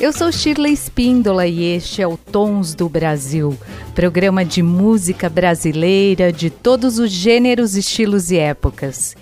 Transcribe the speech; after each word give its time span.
Eu 0.00 0.12
sou 0.12 0.30
Shirley 0.30 0.72
Espíndola 0.72 1.46
e 1.46 1.62
este 1.62 2.02
é 2.02 2.06
o 2.06 2.16
Tons 2.16 2.74
do 2.74 2.88
Brasil, 2.88 3.56
programa 3.94 4.44
de 4.44 4.62
música 4.62 5.28
brasileira 5.28 6.32
de 6.32 6.50
todos 6.50 6.98
os 6.98 7.10
gêneros, 7.10 7.76
estilos 7.76 8.30
e 8.30 8.36
épocas. 8.36 9.16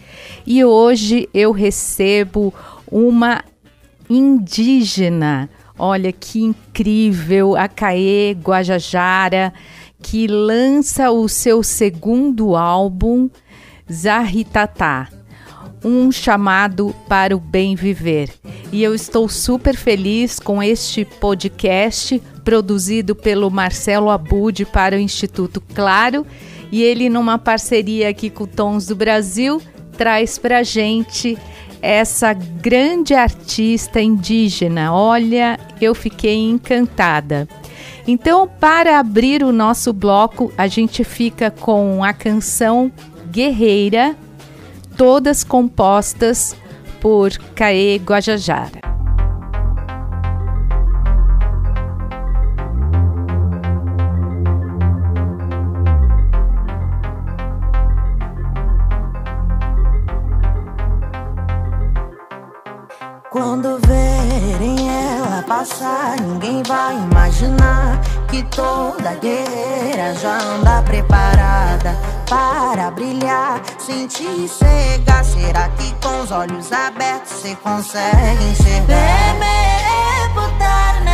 E 0.47 0.65
hoje 0.65 1.29
eu 1.33 1.53
recebo 1.53 2.53
uma 2.91 3.45
indígena, 4.09 5.49
olha 5.79 6.11
que 6.11 6.43
incrível, 6.43 7.55
a 7.55 7.69
Caê 7.69 8.33
Guajajara, 8.33 9.53
que 10.01 10.27
lança 10.27 11.11
o 11.11 11.29
seu 11.29 11.63
segundo 11.63 12.57
álbum, 12.57 13.29
Zahitatá 13.91 15.09
um 15.85 16.11
chamado 16.11 16.95
para 17.09 17.37
o 17.37 17.41
bem 17.41 17.75
viver. 17.75 18.31
E 18.73 18.83
eu 18.83 18.95
estou 18.95 19.29
super 19.29 19.77
feliz 19.77 20.39
com 20.39 20.63
este 20.63 21.05
podcast 21.05 22.23
produzido 22.45 23.15
pelo 23.15 23.51
Marcelo 23.51 24.11
Abud 24.11 24.65
para 24.67 24.97
o 24.97 24.99
Instituto 24.99 25.61
Claro. 25.75 26.27
E 26.71 26.83
ele, 26.83 27.09
numa 27.09 27.39
parceria 27.39 28.09
aqui 28.09 28.31
com 28.31 28.47
Tons 28.47 28.87
do 28.87 28.97
Brasil, 28.97 29.61
traz 29.97 30.39
para 30.39 30.63
gente 30.63 31.37
essa 31.83 32.33
grande 32.33 33.13
artista 33.13 34.01
indígena. 34.01 34.95
Olha, 34.95 35.59
eu 35.81 35.95
fiquei 35.95 36.37
encantada. 36.37 37.49
Então, 38.07 38.49
para 38.49 38.99
abrir 38.99 39.43
o 39.43 39.53
nosso 39.53 39.93
bloco, 39.93 40.53
a 40.57 40.67
gente 40.67 41.05
fica 41.05 41.51
com 41.51 42.03
a 42.03 42.13
canção 42.13 42.91
Guerreira 43.31 44.17
todas 45.03 45.43
compostas 45.43 46.55
por 47.01 47.33
Caê 47.57 47.99
Guajajara. 47.99 48.92
Passar, 65.63 66.21
ninguém 66.21 66.61
vai 66.65 66.97
imaginar 66.97 68.01
que 68.29 68.43
toda 68.45 69.15
guerreira 69.15 70.13
já 70.17 70.37
anda 70.39 70.83
preparada 70.83 71.97
para 72.29 72.91
brilhar, 72.91 73.63
sentir 73.79 74.49
cegar. 74.49 75.25
Será 75.25 75.69
que 75.71 75.95
com 76.03 76.21
os 76.23 76.33
olhos 76.33 76.73
abertos 76.73 77.33
você 77.33 77.55
consegue 77.57 78.45
enxergar? 78.51 79.37
Bem, 79.39 80.35
botar, 80.35 81.01
né? 81.05 81.12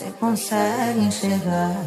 Você 0.00 0.10
consegue 0.18 1.00
enxergar? 1.00 1.84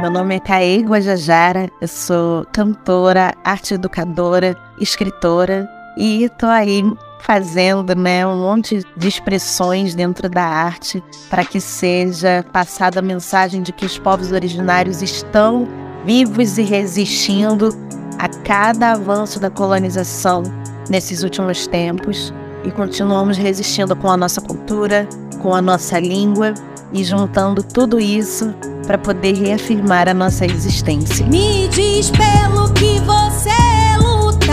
Meu 0.00 0.10
nome 0.12 0.36
é 0.36 0.40
Caê 0.40 0.78
Guajajara, 0.78 1.68
eu 1.80 1.88
sou 1.88 2.46
cantora, 2.52 3.34
arte 3.42 3.74
educadora, 3.74 4.56
escritora 4.78 5.68
e 5.98 6.30
tô 6.38 6.46
aí 6.46 6.84
fazendo 7.20 7.96
né, 7.96 8.24
um 8.24 8.38
monte 8.38 8.84
de 8.96 9.08
expressões 9.08 9.94
dentro 9.94 10.28
da 10.28 10.44
arte 10.44 11.02
para 11.28 11.44
que 11.44 11.60
seja 11.60 12.44
passada 12.52 13.00
a 13.00 13.02
mensagem 13.02 13.60
de 13.62 13.72
que 13.72 13.84
os 13.84 13.98
povos 13.98 14.30
originários 14.30 15.02
estão 15.02 15.66
vivos 16.04 16.58
e 16.58 16.62
resistindo 16.62 17.70
a 18.18 18.28
cada 18.28 18.92
avanço 18.92 19.40
da 19.40 19.50
colonização 19.50 20.44
nesses 20.88 21.24
últimos 21.24 21.66
tempos 21.66 22.32
e 22.64 22.70
continuamos 22.70 23.36
resistindo 23.36 23.94
com 23.94 24.10
a 24.10 24.16
nossa 24.16 24.40
cultura, 24.40 25.08
com 25.40 25.54
a 25.54 25.60
nossa 25.60 25.98
língua 25.98 26.54
e 26.92 27.04
juntando 27.04 27.62
tudo 27.62 28.00
isso 28.00 28.54
para 28.86 28.98
poder 28.98 29.34
reafirmar 29.34 30.08
a 30.08 30.14
nossa 30.14 30.44
existência. 30.44 31.26
Me 31.26 31.68
diz 31.68 32.10
pelo 32.10 32.72
que 32.72 32.98
você 33.00 33.50
luta, 33.98 34.52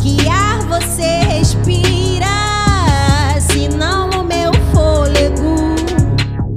que 0.00 0.28
ar 0.28 0.60
você 0.66 1.20
respira, 1.28 2.26
se 3.40 3.68
não 3.68 4.10
o 4.10 4.24
meu 4.24 4.52
fôlego. 4.72 5.74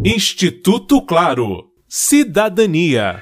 Instituto 0.04 1.02
Claro. 1.06 1.66
Cidadania. 1.88 3.22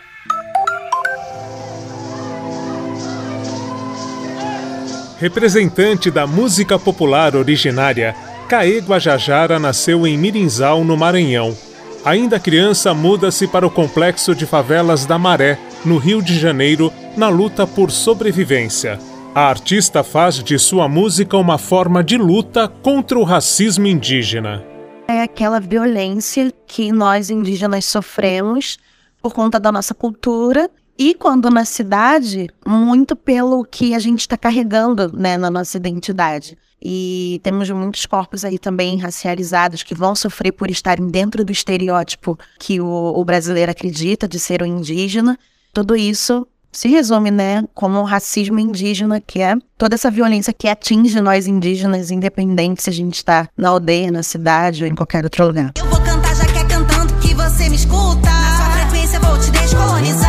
Representante 5.22 6.10
da 6.10 6.26
música 6.26 6.80
popular 6.80 7.36
originária, 7.36 8.16
Caê 8.50 8.80
Guajajara 8.80 9.60
nasceu 9.60 10.08
em 10.08 10.18
Mirinzal, 10.18 10.84
no 10.84 10.98
Maranhão. 10.98 11.56
Ainda 12.04 12.40
criança, 12.40 12.92
muda-se 12.92 13.48
para 13.48 13.68
o 13.68 13.70
complexo 13.70 14.34
de 14.34 14.48
favelas 14.48 15.06
da 15.06 15.20
Maré, 15.20 15.60
no 15.86 16.00
Rio 16.00 16.24
de 16.24 16.40
Janeiro, 16.40 16.92
na 17.16 17.30
luta 17.30 17.68
por 17.68 17.92
sobrevivência. 17.92 18.98
A 19.36 19.42
artista 19.42 20.04
faz 20.04 20.44
de 20.44 20.58
sua 20.58 20.88
música 20.88 21.38
uma 21.38 21.60
forma 21.60 22.04
de 22.04 22.18
luta 22.18 22.68
contra 22.68 23.20
o 23.20 23.24
racismo 23.24 23.86
indígena. 23.86 24.66
É 25.08 25.22
aquela 25.22 25.60
violência 25.60 26.52
que 26.66 26.92
nós 26.92 27.30
indígenas 27.30 27.86
sofremos 27.86 28.80
por 29.22 29.36
conta 29.36 29.60
da 29.60 29.72
nossa 29.72 29.94
cultura 29.94 30.68
e 30.98 31.14
quando 31.14 31.50
na 31.50 31.66
cidade, 31.66 32.50
muito 32.66 33.16
pelo 33.16 33.64
que 33.64 33.96
a 33.96 34.00
gente 34.00 34.22
está 34.22 34.38
carregando 34.38 35.12
né, 35.16 35.38
na 35.38 35.50
nossa 35.50 35.78
identidade. 35.78 36.58
E 36.84 37.40
temos 37.44 37.70
muitos 37.70 38.06
corpos 38.06 38.44
aí 38.44 38.58
também 38.58 38.98
racializados 38.98 39.84
que 39.84 39.94
vão 39.94 40.16
sofrer 40.16 40.52
por 40.52 40.72
estarem 40.72 41.08
dentro 41.08 41.46
do 41.46 41.52
estereótipo 41.52 42.38
que 42.58 42.82
o, 42.82 42.88
o 42.88 43.24
brasileiro 43.24 43.72
acredita 43.72 44.28
de 44.28 44.40
ser 44.40 44.62
o 44.62 44.66
indígena. 44.66 45.38
Tudo 45.72 45.96
isso 45.96 46.48
se 46.72 46.88
resume, 46.88 47.30
né, 47.30 47.64
como 47.74 48.00
o 48.00 48.04
racismo 48.04 48.60
indígena, 48.60 49.20
que 49.20 49.42
é 49.42 49.56
toda 49.78 49.96
essa 49.96 50.10
violência 50.10 50.54
que 50.54 50.68
atinge 50.68 51.20
nós 51.20 51.46
indígenas, 51.46 52.10
independente 52.10 52.82
se 52.82 52.90
a 52.90 52.94
gente 52.94 53.16
está 53.16 53.50
na 53.58 53.70
aldeia, 53.70 54.10
na 54.10 54.24
cidade 54.24 54.84
ou 54.84 54.90
em 54.90 54.96
qualquer 54.96 55.24
outro 55.24 55.46
lugar. 55.46 55.74
Eu 55.78 55.86
vou 55.86 56.02
cantar 56.02 56.36
já 56.36 56.46
que 56.46 56.58
é 56.58 56.64
cantando 56.64 57.14
que 57.16 57.34
você 57.36 57.70
me 57.70 57.76
escuta. 57.76 58.22
Na 58.22 58.58
sua 58.58 58.72
frequência 58.72 59.20
vou 59.20 59.38
te 59.38 59.52
descolonizar. 59.52 60.21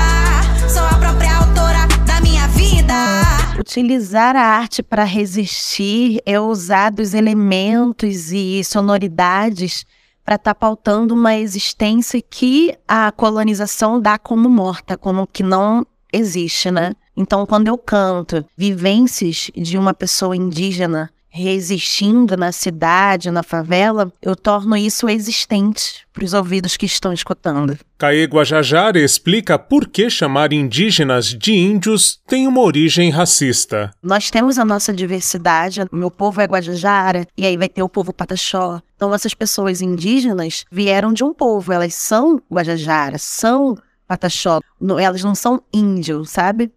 Utilizar 3.58 4.34
a 4.34 4.42
arte 4.42 4.82
para 4.82 5.04
resistir 5.04 6.20
é 6.24 6.40
usar 6.40 6.90
dos 6.90 7.14
elementos 7.14 8.32
e 8.32 8.64
sonoridades 8.64 9.84
para 10.24 10.36
estar 10.36 10.54
tá 10.54 10.58
pautando 10.58 11.14
uma 11.14 11.36
existência 11.36 12.20
que 12.22 12.74
a 12.88 13.12
colonização 13.12 14.00
dá 14.00 14.18
como 14.18 14.48
morta, 14.48 14.96
como 14.96 15.26
que 15.26 15.42
não 15.42 15.86
existe, 16.12 16.70
né? 16.70 16.94
Então, 17.16 17.44
quando 17.44 17.68
eu 17.68 17.76
canto 17.76 18.44
vivências 18.56 19.50
de 19.54 19.76
uma 19.76 19.92
pessoa 19.92 20.34
indígena 20.34 21.10
resistindo 21.32 22.36
na 22.36 22.52
cidade, 22.52 23.30
na 23.30 23.42
favela, 23.42 24.12
eu 24.20 24.36
torno 24.36 24.76
isso 24.76 25.08
existente 25.08 26.06
para 26.12 26.24
os 26.24 26.34
ouvidos 26.34 26.76
que 26.76 26.84
estão 26.84 27.10
escutando. 27.10 27.78
Caê 27.96 28.24
Guajajara 28.24 29.00
explica 29.00 29.58
por 29.58 29.88
que 29.88 30.10
chamar 30.10 30.52
indígenas 30.52 31.26
de 31.26 31.54
índios 31.54 32.20
tem 32.26 32.46
uma 32.46 32.60
origem 32.60 33.08
racista. 33.08 33.90
Nós 34.02 34.30
temos 34.30 34.58
a 34.58 34.64
nossa 34.64 34.92
diversidade, 34.92 35.80
o 35.90 35.96
meu 35.96 36.10
povo 36.10 36.40
é 36.40 36.44
Guajajara, 36.44 37.26
e 37.36 37.46
aí 37.46 37.56
vai 37.56 37.68
ter 37.68 37.82
o 37.82 37.88
povo 37.88 38.12
Pataxó. 38.12 38.82
Então, 38.94 39.14
essas 39.14 39.32
pessoas 39.32 39.80
indígenas 39.80 40.64
vieram 40.70 41.12
de 41.12 41.24
um 41.24 41.32
povo, 41.32 41.72
elas 41.72 41.94
são 41.94 42.42
Guajajara, 42.52 43.16
são 43.18 43.76
Pataxó. 44.06 44.60
Elas 45.00 45.24
não 45.24 45.34
são 45.34 45.62
índios, 45.72 46.30
sabe? 46.30 46.70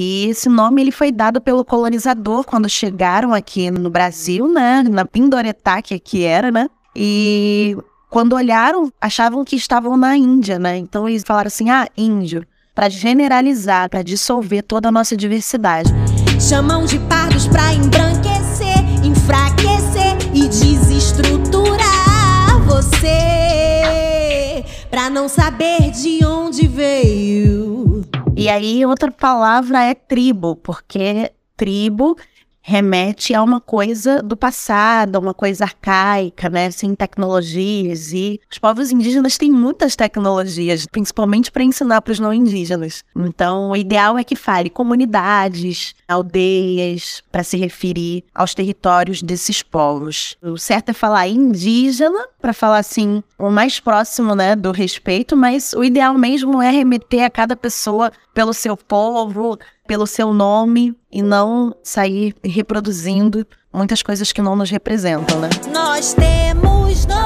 E 0.00 0.26
esse 0.26 0.48
nome 0.48 0.80
ele 0.80 0.92
foi 0.92 1.10
dado 1.10 1.40
pelo 1.40 1.64
colonizador 1.64 2.44
quando 2.44 2.68
chegaram 2.68 3.34
aqui 3.34 3.68
no 3.68 3.90
Brasil, 3.90 4.46
né? 4.46 4.84
Na 4.88 5.04
Pindoretá, 5.04 5.82
que 5.82 5.92
aqui 5.92 6.22
era, 6.22 6.52
né? 6.52 6.70
E 6.94 7.76
quando 8.08 8.34
olharam, 8.34 8.92
achavam 9.00 9.44
que 9.44 9.56
estavam 9.56 9.96
na 9.96 10.16
Índia, 10.16 10.56
né? 10.56 10.76
Então 10.76 11.08
eles 11.08 11.24
falaram 11.26 11.48
assim: 11.48 11.68
ah, 11.68 11.88
índio, 11.96 12.46
para 12.76 12.88
generalizar, 12.88 13.90
para 13.90 14.04
dissolver 14.04 14.62
toda 14.62 14.88
a 14.88 14.92
nossa 14.92 15.16
diversidade. 15.16 15.92
Chamam 16.38 16.84
de 16.84 17.00
pardos 17.00 17.48
para 17.48 17.74
embranquecer, 17.74 18.78
enfraquecer 19.02 20.16
e 20.32 20.46
desestruturar 20.46 22.62
você, 22.68 24.64
para 24.88 25.10
não 25.10 25.28
saber 25.28 25.90
de 25.90 26.24
onde 26.24 26.68
veio. 26.68 28.07
E 28.38 28.48
aí, 28.48 28.86
outra 28.86 29.10
palavra 29.10 29.82
é 29.82 29.94
tribo, 29.94 30.54
porque 30.54 31.32
tribo 31.56 32.16
remete 32.68 33.34
a 33.34 33.42
uma 33.42 33.62
coisa 33.62 34.22
do 34.22 34.36
passado, 34.36 35.18
uma 35.18 35.32
coisa 35.32 35.64
arcaica, 35.64 36.50
né, 36.50 36.70
sem 36.70 36.94
tecnologias. 36.94 38.12
E 38.12 38.38
os 38.52 38.58
povos 38.58 38.92
indígenas 38.92 39.38
têm 39.38 39.50
muitas 39.50 39.96
tecnologias, 39.96 40.84
principalmente 40.84 41.50
para 41.50 41.64
ensinar 41.64 42.02
para 42.02 42.12
os 42.12 42.20
não 42.20 42.30
indígenas. 42.30 43.02
Então, 43.16 43.70
o 43.70 43.76
ideal 43.76 44.18
é 44.18 44.22
que 44.22 44.36
fale 44.36 44.68
comunidades, 44.68 45.94
aldeias, 46.06 47.22
para 47.32 47.42
se 47.42 47.56
referir 47.56 48.22
aos 48.34 48.54
territórios 48.54 49.22
desses 49.22 49.62
povos. 49.62 50.36
O 50.42 50.58
certo 50.58 50.90
é 50.90 50.92
falar 50.92 51.26
indígena, 51.26 52.26
para 52.38 52.52
falar 52.52 52.78
assim, 52.78 53.22
o 53.38 53.48
mais 53.48 53.80
próximo, 53.80 54.34
né, 54.34 54.54
do 54.54 54.72
respeito, 54.72 55.34
mas 55.34 55.72
o 55.72 55.82
ideal 55.82 56.12
mesmo 56.18 56.60
é 56.60 56.70
remeter 56.70 57.24
a 57.24 57.30
cada 57.30 57.56
pessoa 57.56 58.12
pelo 58.34 58.52
seu 58.52 58.76
povo, 58.76 59.58
pelo 59.88 60.06
seu 60.06 60.32
nome 60.34 60.94
e 61.10 61.22
não 61.22 61.74
sair 61.82 62.36
reproduzindo 62.44 63.46
muitas 63.72 64.02
coisas 64.02 64.30
que 64.30 64.42
não 64.42 64.54
nos 64.54 64.70
representam, 64.70 65.40
né? 65.40 65.48
Nós 65.72 66.12
temos 66.12 67.06
nomes, 67.06 67.16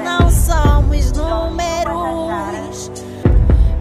não 0.00 0.28
somos 0.28 1.12
números. 1.12 2.90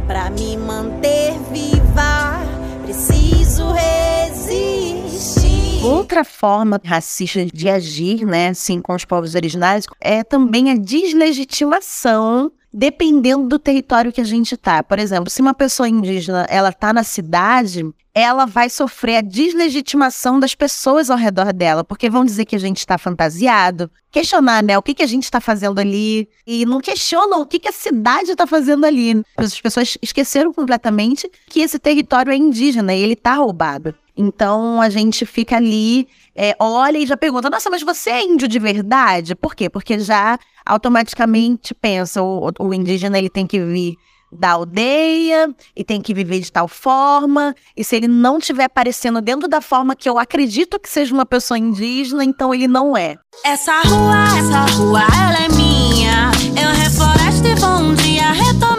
Para 0.05 0.29
me 0.29 0.55
manter 0.55 1.33
viva, 1.51 2.39
preciso 2.83 3.71
resistir. 3.71 5.83
Outra 5.83 6.23
forma 6.23 6.79
racista 6.85 7.43
de 7.43 7.67
agir, 7.67 8.23
né, 8.23 8.49
assim, 8.49 8.79
com 8.79 8.93
os 8.93 9.03
povos 9.03 9.33
originários, 9.33 9.87
é 9.99 10.23
também 10.23 10.69
a 10.69 10.75
deslegitimação 10.75 12.51
dependendo 12.77 13.47
do 13.47 13.57
território 13.57 14.11
que 14.11 14.19
a 14.19 14.25
gente 14.25 14.57
tá. 14.57 14.83
Por 14.83 14.99
exemplo, 14.99 15.29
se 15.29 15.41
uma 15.41 15.53
pessoa 15.53 15.87
indígena 15.87 16.45
ela 16.49 16.73
tá 16.73 16.91
na 16.91 17.03
cidade, 17.03 17.85
ela 18.13 18.45
vai 18.45 18.69
sofrer 18.69 19.17
a 19.17 19.21
deslegitimação 19.21 20.41
das 20.41 20.53
pessoas 20.53 21.09
ao 21.09 21.17
redor 21.17 21.53
dela, 21.53 21.85
porque 21.85 22.09
vão 22.09 22.25
dizer 22.25 22.43
que 22.43 22.55
a 22.55 22.59
gente 22.59 22.79
está 22.79 22.97
fantasiado, 22.97 23.89
questionar, 24.11 24.61
né, 24.61 24.77
o 24.77 24.81
que, 24.81 24.93
que 24.93 25.03
a 25.03 25.07
gente 25.07 25.23
está 25.23 25.39
fazendo 25.39 25.79
ali, 25.79 26.27
e 26.45 26.65
não 26.65 26.81
questionam 26.81 27.39
o 27.41 27.45
que, 27.45 27.59
que 27.59 27.69
a 27.69 27.73
cidade 27.73 28.31
está 28.31 28.45
fazendo 28.45 28.85
ali. 28.85 29.23
As 29.37 29.59
pessoas 29.61 29.97
esqueceram 30.01 30.51
completamente 30.51 31.31
que 31.47 31.61
esse 31.61 31.79
território 31.79 32.33
é 32.33 32.35
indígena 32.35 32.93
e 32.93 33.01
ele 33.01 33.13
está 33.13 33.35
roubado. 33.35 33.95
Então 34.17 34.81
a 34.81 34.89
gente 34.89 35.25
fica 35.25 35.57
ali, 35.57 36.07
é, 36.35 36.55
olha 36.59 36.97
e 36.97 37.05
já 37.05 37.17
pergunta: 37.17 37.49
nossa, 37.49 37.69
mas 37.69 37.83
você 37.83 38.09
é 38.11 38.23
índio 38.23 38.47
de 38.47 38.59
verdade? 38.59 39.35
Por 39.35 39.55
quê? 39.55 39.69
Porque 39.69 39.99
já 39.99 40.39
automaticamente 40.65 41.73
pensa: 41.73 42.21
o, 42.21 42.51
o 42.59 42.73
indígena 42.73 43.17
ele 43.17 43.29
tem 43.29 43.45
que 43.45 43.59
vir 43.59 43.97
da 44.31 44.51
aldeia 44.51 45.53
e 45.75 45.83
tem 45.83 46.01
que 46.01 46.13
viver 46.13 46.39
de 46.39 46.51
tal 46.51 46.67
forma. 46.67 47.55
E 47.75 47.83
se 47.83 47.95
ele 47.95 48.07
não 48.07 48.37
estiver 48.37 48.65
aparecendo 48.65 49.21
dentro 49.21 49.47
da 49.47 49.61
forma 49.61 49.95
que 49.95 50.09
eu 50.09 50.17
acredito 50.19 50.79
que 50.79 50.89
seja 50.89 51.13
uma 51.13 51.25
pessoa 51.25 51.57
indígena, 51.57 52.23
então 52.23 52.53
ele 52.53 52.67
não 52.67 52.95
é. 52.95 53.15
Essa 53.43 53.81
rua, 53.81 54.37
essa 54.37 54.75
rua, 54.75 55.01
ela 55.01 55.45
é 55.45 55.49
minha. 55.49 56.31
Eu 56.61 56.69
refloresto 56.83 57.47
e 57.47 57.65
um 57.65 57.93
dia 57.95 58.31
retomar. 58.31 58.74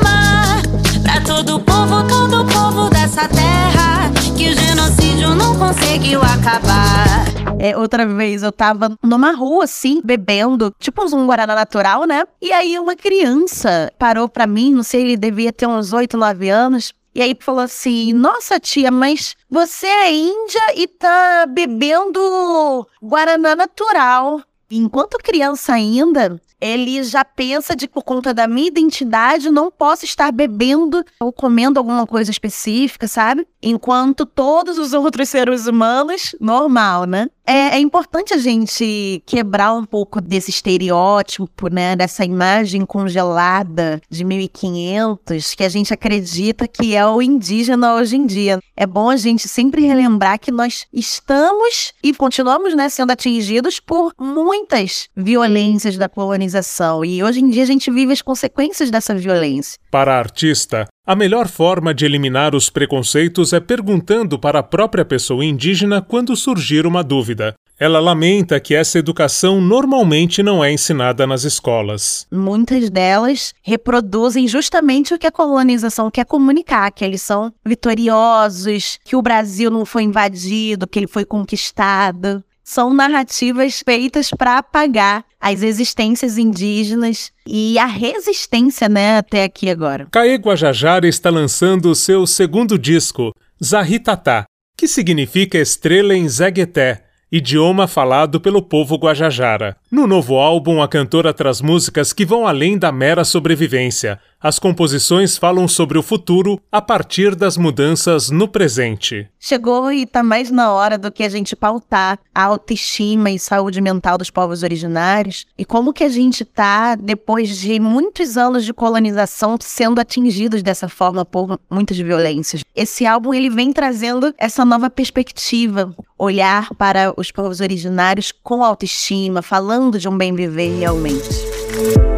O 4.47 4.53
genocídio 4.53 5.35
não 5.35 5.59
conseguiu 5.59 6.21
acabar. 6.23 7.27
É, 7.59 7.77
outra 7.77 8.07
vez 8.07 8.45
eu 8.45 8.53
tava 8.53 8.97
numa 9.03 9.33
rua 9.33 9.65
assim, 9.65 10.01
bebendo, 10.05 10.73
tipo 10.79 11.03
um 11.05 11.27
Guaraná 11.27 11.53
natural, 11.53 12.05
né? 12.05 12.25
E 12.41 12.53
aí 12.53 12.79
uma 12.79 12.95
criança 12.95 13.93
parou 13.99 14.29
pra 14.29 14.47
mim, 14.47 14.73
não 14.73 14.85
sei, 14.85 15.03
ele 15.03 15.17
devia 15.17 15.53
ter 15.53 15.67
uns 15.67 15.93
8, 15.93 16.17
9 16.17 16.49
anos. 16.49 16.93
E 17.13 17.21
aí 17.21 17.37
falou 17.41 17.63
assim: 17.63 18.13
Nossa, 18.13 18.61
tia, 18.61 18.91
mas 18.91 19.35
você 19.51 19.87
é 19.87 20.13
índia 20.13 20.63
e 20.77 20.87
tá 20.87 21.47
bebendo 21.49 22.87
Guaraná 23.03 23.57
natural. 23.57 24.43
Enquanto 24.71 25.19
criança 25.19 25.75
ainda, 25.75 26.41
ele 26.61 27.03
já 27.05 27.25
pensa 27.25 27.77
de 27.77 27.87
por 27.87 28.03
conta 28.03 28.33
da 28.33 28.49
minha 28.49 28.69
identidade, 28.69 29.51
não 29.51 29.71
posso 29.71 30.05
estar 30.05 30.33
bebendo 30.33 31.05
ou 31.21 31.33
comendo 31.33 31.79
alguma 31.79 32.07
coisa 32.07 32.31
específica, 32.31 33.07
sabe? 33.07 33.47
Enquanto 33.63 34.25
todos 34.27 34.79
os 34.79 34.93
outros 34.93 35.29
seres 35.29 35.67
humanos, 35.67 36.35
normal, 36.41 37.05
né? 37.05 37.29
É, 37.47 37.77
é, 37.77 37.79
importante 37.79 38.35
a 38.35 38.39
gente 38.39 39.23
quebrar 39.25 39.73
um 39.73 39.85
pouco 39.85 40.21
desse 40.21 40.51
estereótipo, 40.51 41.69
né, 41.69 41.95
dessa 41.95 42.25
imagem 42.25 42.85
congelada 42.85 44.01
de 44.11 44.25
1500 44.25 45.55
que 45.55 45.63
a 45.63 45.69
gente 45.69 45.95
acredita 45.95 46.67
que 46.67 46.97
é 46.97 47.07
o 47.07 47.23
indígena 47.23 47.95
hoje 47.95 48.17
em 48.17 48.27
dia. 48.27 48.59
É 48.77 48.85
bom 48.85 49.09
a 49.09 49.17
gente 49.17 49.49
sempre 49.49 49.87
relembrar 49.87 50.41
que 50.41 50.51
nós 50.51 50.87
estamos 50.93 51.93
e 52.03 52.13
continuamos 52.13 52.75
né, 52.75 52.89
sendo 52.89 53.13
atingidos 53.13 53.79
por 53.79 54.13
muitas 54.19 55.09
violências 55.17 55.97
da 55.97 56.09
colonização 56.09 57.05
e 57.05 57.23
hoje 57.23 57.41
em 57.41 57.49
dia 57.49 57.63
a 57.63 57.67
gente 57.67 57.91
vive 57.91 58.13
as 58.13 58.23
consequências 58.23 58.91
dessa 58.91 59.15
violência. 59.15 59.79
Para 59.91 60.15
a 60.15 60.19
artista, 60.19 60.89
a 61.07 61.15
melhor 61.15 61.47
forma 61.47 61.95
de 61.95 62.05
eliminar 62.05 62.53
os 62.53 62.69
preconceitos 62.69 63.53
é 63.53 63.61
perguntando 63.61 64.39
para 64.39 64.59
a 64.59 64.63
própria 64.63 65.05
pessoa 65.05 65.45
indígena 65.45 66.03
quando 66.03 66.35
surgir 66.35 66.85
uma 66.85 67.05
dúvida. 67.05 67.55
Ela 67.79 68.01
lamenta 68.01 68.59
que 68.59 68.75
essa 68.75 68.99
educação 68.99 69.61
normalmente 69.61 70.43
não 70.43 70.65
é 70.65 70.73
ensinada 70.73 71.27
nas 71.27 71.45
escolas. 71.45 72.27
Muitas 72.33 72.89
delas 72.89 73.55
reproduzem 73.63 74.49
justamente 74.49 75.13
o 75.15 75.19
que 75.19 75.27
a 75.27 75.33
colonização 75.33 76.11
quer 76.11 76.25
comunicar: 76.25 76.91
que 76.91 77.05
eles 77.05 77.21
são 77.21 77.53
vitoriosos, 77.65 78.99
que 79.05 79.15
o 79.15 79.23
Brasil 79.23 79.71
não 79.71 79.85
foi 79.85 80.05
invadido, 80.05 80.87
que 80.87 80.99
ele 80.99 81.07
foi 81.07 81.25
conquistado 81.25 82.43
são 82.67 82.93
narrativas 82.93 83.81
feitas 83.81 84.29
para 84.37 84.59
apagar 84.59 85.25
as 85.41 85.63
existências 85.63 86.37
indígenas 86.37 87.31
e 87.47 87.79
a 87.79 87.87
resistência, 87.87 88.89
né, 88.89 89.19
até 89.19 89.45
aqui 89.45 89.71
agora. 89.71 90.09
Caê 90.11 90.35
Guajajara 90.35 91.07
está 91.07 91.31
lançando 91.31 91.89
o 91.89 91.95
seu 91.95 92.27
segundo 92.27 92.77
disco, 92.77 93.33
Zahitatá, 93.65 94.47
que 94.77 94.89
significa 94.89 95.57
estrela 95.57 96.13
em 96.17 96.29
Zegueté, 96.29 97.05
idioma 97.31 97.87
falado 97.87 98.41
pelo 98.41 98.61
povo 98.61 98.97
Guajajara. 98.97 99.77
No 99.97 100.07
novo 100.07 100.37
álbum, 100.37 100.83
a 100.83 100.89
cantora 100.89 101.33
traz 101.33 101.63
músicas 101.63 102.13
que 102.13 102.27
vão 102.27 102.47
além 102.47 102.77
da 102.77 102.93
mera 102.93 103.25
sobrevivência. 103.25 104.21
As 104.39 104.59
composições 104.59 105.39
falam 105.39 105.67
sobre 105.67 105.97
o 105.97 106.03
futuro 106.03 106.61
a 106.71 106.83
partir 106.83 107.35
das 107.35 107.57
mudanças 107.57 108.29
no 108.29 108.47
presente. 108.47 109.27
Chegou 109.41 109.91
e 109.91 110.03
está 110.03 110.23
mais 110.23 110.51
na 110.51 110.71
hora 110.71 110.99
do 110.99 111.11
que 111.11 111.23
a 111.23 111.29
gente 111.31 111.57
pautar 111.57 112.19
a 112.35 112.45
autoestima 112.45 113.31
e 113.31 113.39
saúde 113.39 113.81
mental 113.81 114.19
dos 114.19 114.29
povos 114.29 114.63
originários 114.63 115.47
e 115.57 115.65
como 115.65 115.95
que 115.95 116.05
a 116.05 116.11
gente 116.11 116.43
está, 116.43 116.95
depois 116.95 117.57
de 117.57 117.81
muitos 117.81 118.37
anos 118.37 118.67
de 118.67 118.75
colonização, 118.75 119.57
sendo 119.59 119.99
atingidos 119.99 120.63
dessa 120.63 120.91
forma 120.91 121.25
por 121.25 121.59
muitas 121.71 121.97
violências. 121.97 122.63
Esse 122.75 123.07
álbum 123.07 123.33
ele 123.33 123.49
vem 123.49 123.73
trazendo 123.73 124.35
essa 124.37 124.63
nova 124.63 124.91
perspectiva, 124.91 125.95
olhar 126.19 126.69
para 126.75 127.15
os 127.17 127.31
povos 127.31 127.61
originários 127.61 128.33
com 128.43 128.63
autoestima, 128.63 129.41
falando 129.41 129.86
falando 129.87 129.99
de 129.99 130.09
um 130.09 130.17
bem 130.17 130.35
viver 130.35 130.79
realmente. 130.79 131.29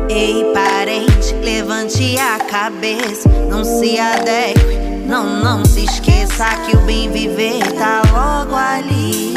Ei, 0.08 0.44
parente, 0.54 1.34
levante 1.42 2.18
a 2.18 2.38
cabeça, 2.38 3.28
não 3.48 3.62
se 3.62 3.98
adeque, 3.98 4.60
não, 5.06 5.42
não 5.42 5.64
se 5.64 5.84
esqueça 5.84 6.46
que 6.66 6.76
o 6.76 6.80
bem 6.80 7.10
viver 7.10 7.60
tá 7.78 8.02
logo 8.12 8.54
ali. 8.54 9.28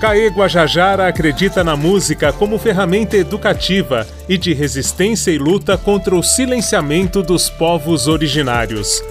Caê 0.00 0.28
Guajajara 0.28 1.08
acredita 1.08 1.62
na 1.62 1.76
música 1.76 2.32
como 2.32 2.58
ferramenta 2.58 3.18
educativa 3.18 4.06
e 4.26 4.38
de 4.38 4.54
resistência 4.54 5.30
e 5.30 5.38
luta 5.38 5.76
contra 5.76 6.14
o 6.14 6.22
silenciamento 6.22 7.22
dos 7.22 7.50
povos 7.50 8.08
originários. 8.08 9.02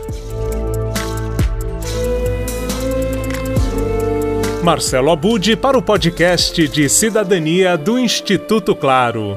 Marcelo 4.70 5.10
Abud 5.10 5.56
para 5.56 5.80
o 5.80 5.82
podcast 5.82 6.68
de 6.68 6.88
Cidadania 6.88 7.76
do 7.76 7.98
Instituto 7.98 8.76
Claro. 8.76 9.36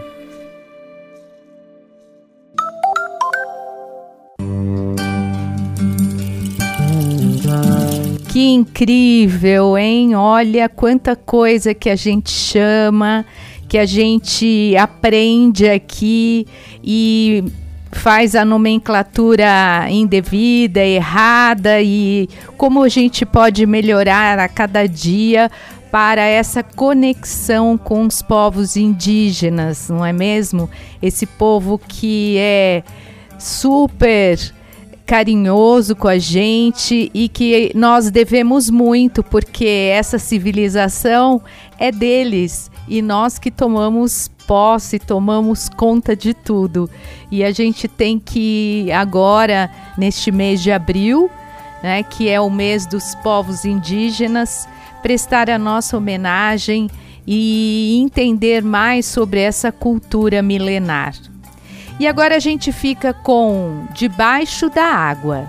Que 8.30 8.50
incrível, 8.52 9.78
hein? 9.78 10.14
Olha 10.14 10.68
quanta 10.68 11.16
coisa 11.16 11.72
que 11.72 11.88
a 11.88 11.96
gente 11.96 12.30
chama, 12.30 13.24
que 13.66 13.78
a 13.78 13.86
gente 13.86 14.76
aprende 14.76 15.66
aqui 15.66 16.46
e 16.84 17.42
faz 17.92 18.34
a 18.34 18.44
nomenclatura 18.44 19.86
indevida, 19.90 20.80
errada 20.80 21.80
e 21.80 22.28
como 22.56 22.82
a 22.82 22.88
gente 22.88 23.24
pode 23.24 23.64
melhorar 23.66 24.38
a 24.38 24.48
cada 24.48 24.86
dia 24.86 25.50
para 25.90 26.22
essa 26.22 26.62
conexão 26.62 27.76
com 27.76 28.06
os 28.06 28.22
povos 28.22 28.76
indígenas, 28.76 29.90
não 29.90 30.04
é 30.04 30.12
mesmo? 30.12 30.70
Esse 31.02 31.26
povo 31.26 31.78
que 31.78 32.38
é 32.38 32.82
super 33.38 34.38
carinhoso 35.04 35.94
com 35.94 36.08
a 36.08 36.16
gente 36.16 37.10
e 37.12 37.28
que 37.28 37.70
nós 37.74 38.10
devemos 38.10 38.70
muito, 38.70 39.22
porque 39.22 39.90
essa 39.92 40.18
civilização 40.18 41.42
é 41.78 41.92
deles 41.92 42.70
e 42.88 43.02
nós 43.02 43.38
que 43.38 43.50
tomamos 43.50 44.30
posse, 44.46 44.98
tomamos 44.98 45.68
conta 45.68 46.14
de 46.14 46.34
tudo. 46.34 46.88
E 47.30 47.42
a 47.42 47.50
gente 47.50 47.88
tem 47.88 48.18
que 48.18 48.90
agora, 48.92 49.70
neste 49.96 50.30
mês 50.30 50.62
de 50.62 50.70
abril, 50.70 51.30
né, 51.82 52.02
que 52.02 52.28
é 52.28 52.40
o 52.40 52.50
mês 52.50 52.86
dos 52.86 53.14
povos 53.16 53.64
indígenas, 53.64 54.68
prestar 55.02 55.50
a 55.50 55.58
nossa 55.58 55.96
homenagem 55.96 56.90
e 57.26 58.00
entender 58.02 58.62
mais 58.62 59.06
sobre 59.06 59.40
essa 59.40 59.72
cultura 59.72 60.42
milenar. 60.42 61.14
E 61.98 62.06
agora 62.06 62.36
a 62.36 62.40
gente 62.40 62.72
fica 62.72 63.12
com 63.12 63.86
Debaixo 63.94 64.68
da 64.70 64.84
Água. 64.84 65.46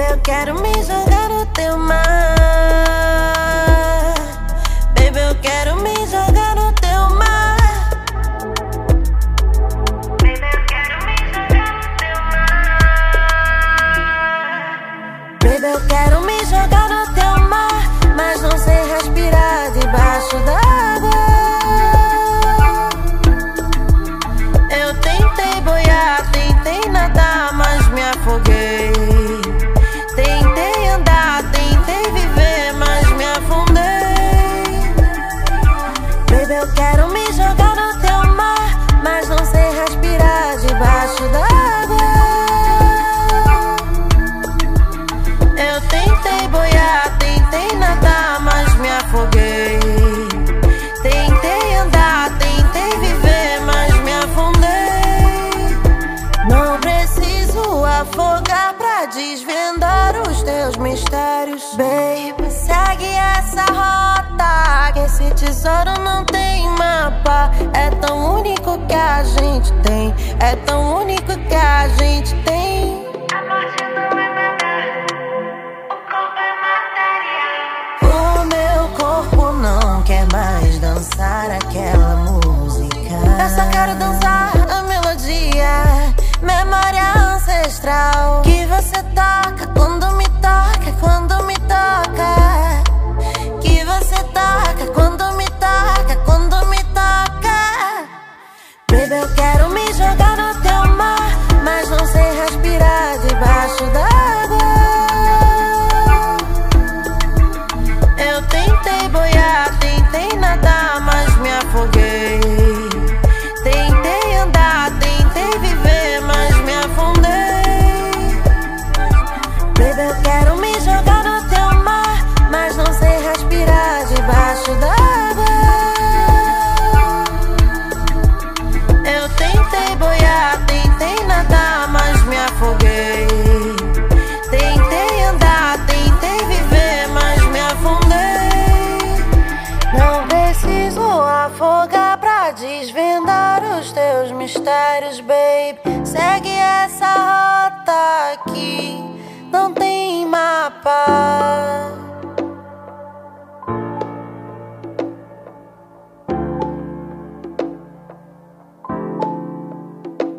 eu 0.00 0.18
quero 0.20 0.54
me 0.60 0.72
jogar 0.82 1.28
no 1.28 1.46
teu 1.46 1.76
mar. 1.76 2.39
a 69.20 69.24
gente 69.24 69.70
tem. 69.82 70.14
É 70.40 70.56
tão 70.64 70.89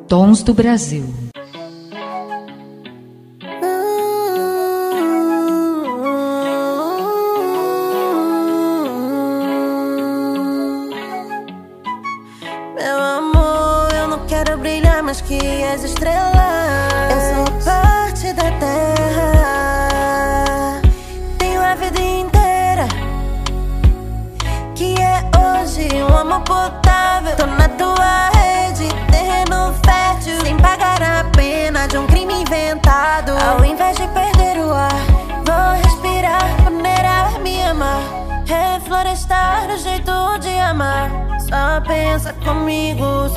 Tons 0.08 0.42
do 0.44 0.54
Brasil. 0.54 1.21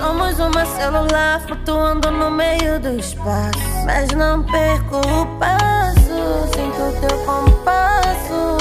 Somos 0.04 0.38
uma 0.38 0.66
célula 0.66 1.40
flutuando 1.46 2.10
no 2.10 2.30
meio 2.30 2.78
do 2.78 2.90
espaço. 3.00 3.58
Mas 3.86 4.10
não 4.10 4.42
perco 4.42 4.98
o 4.98 5.26
passo, 5.38 6.16
sinto 6.54 7.00
teu 7.00 7.18
compasso. 7.20 8.58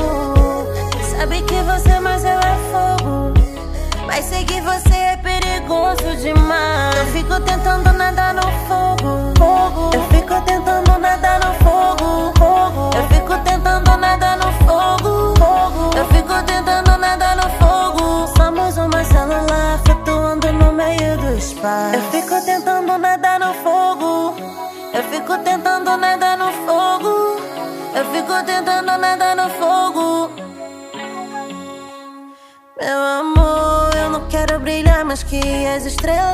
Sabe 1.11 1.41
que 1.41 1.61
você, 1.63 1.99
mas 1.99 2.23
eu 2.23 2.39
é 2.39 2.55
fogo. 2.71 3.33
Mas 4.07 4.23
seguir 4.25 4.61
você 4.61 4.95
é 4.95 5.17
perigoso 5.17 6.15
demais. 6.21 6.97
Eu 6.97 7.05
fico 7.07 7.39
tentando 7.41 7.91
nadar 7.91 8.33
no 8.33 8.43
fogo, 8.67 9.33
fogo. 9.37 9.91
Eu 9.93 10.03
fico 10.17 10.41
tentando 10.45 10.97
nadar 10.97 11.39
no 11.39 11.53
fogo, 11.55 11.62
espaço. 21.63 21.95
Eu 21.95 22.01
fico 22.11 22.45
tentando 22.45 22.97
nadar 22.97 23.39
no 23.39 23.53
fogo. 23.53 24.35
Eu 24.93 25.03
fico 25.03 25.37
tentando 25.39 25.97
nadar 25.97 26.37
no 26.37 26.51
fogo. 26.51 27.41
Eu 27.95 28.05
fico 28.11 28.43
tentando 28.45 28.97
nadar 28.97 29.35
no 29.35 29.49
fogo. 29.51 30.31
Meu 32.79 32.97
amor, 32.97 33.95
eu 33.95 34.09
não 34.09 34.27
quero 34.27 34.59
brilhar 34.59 35.05
mais 35.05 35.23
que 35.23 35.65
as 35.67 35.85
estrelas. 35.85 36.33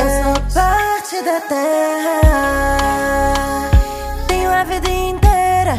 Eu 0.00 0.10
sou 0.24 0.34
parte 0.54 1.22
da 1.22 1.40
terra. 1.40 2.20
Tenho 4.26 4.52
a 4.52 4.64
vida 4.64 4.90
inteira. 4.90 5.76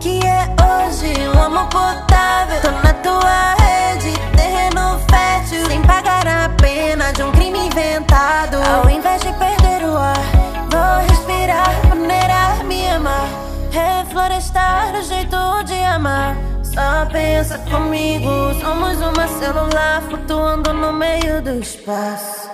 Que 0.00 0.20
é 0.24 0.48
hoje 0.62 1.12
um 1.34 1.42
amor 1.42 1.66
potável. 1.66 2.60
Tô 2.62 2.70
na 2.70 2.94
tua 3.02 3.54
rede, 3.54 4.12
terreno 4.36 5.00
fértil. 5.10 5.66
Sem 5.66 5.82
pagar 5.82 6.45
pena 6.66 7.12
de 7.12 7.22
um 7.22 7.30
crime 7.30 7.66
inventado. 7.66 8.56
Ao 8.56 8.90
invés 8.90 9.22
de 9.22 9.32
perder 9.34 9.84
o 9.88 9.96
ar, 9.96 10.24
vou 10.68 11.08
respirar, 11.08 11.70
vulnerar, 11.88 12.64
me 12.64 12.88
amar. 12.88 13.28
Reflorestar 13.70 14.92
o 14.96 15.02
jeito 15.02 15.62
de 15.64 15.80
amar. 15.84 16.36
Só 16.64 17.06
pensa 17.10 17.58
comigo, 17.70 18.28
somos 18.60 18.96
uma 19.00 19.28
célula 19.38 20.02
flutuando 20.08 20.72
no 20.74 20.92
meio 20.92 21.40
do 21.40 21.60
espaço. 21.60 22.45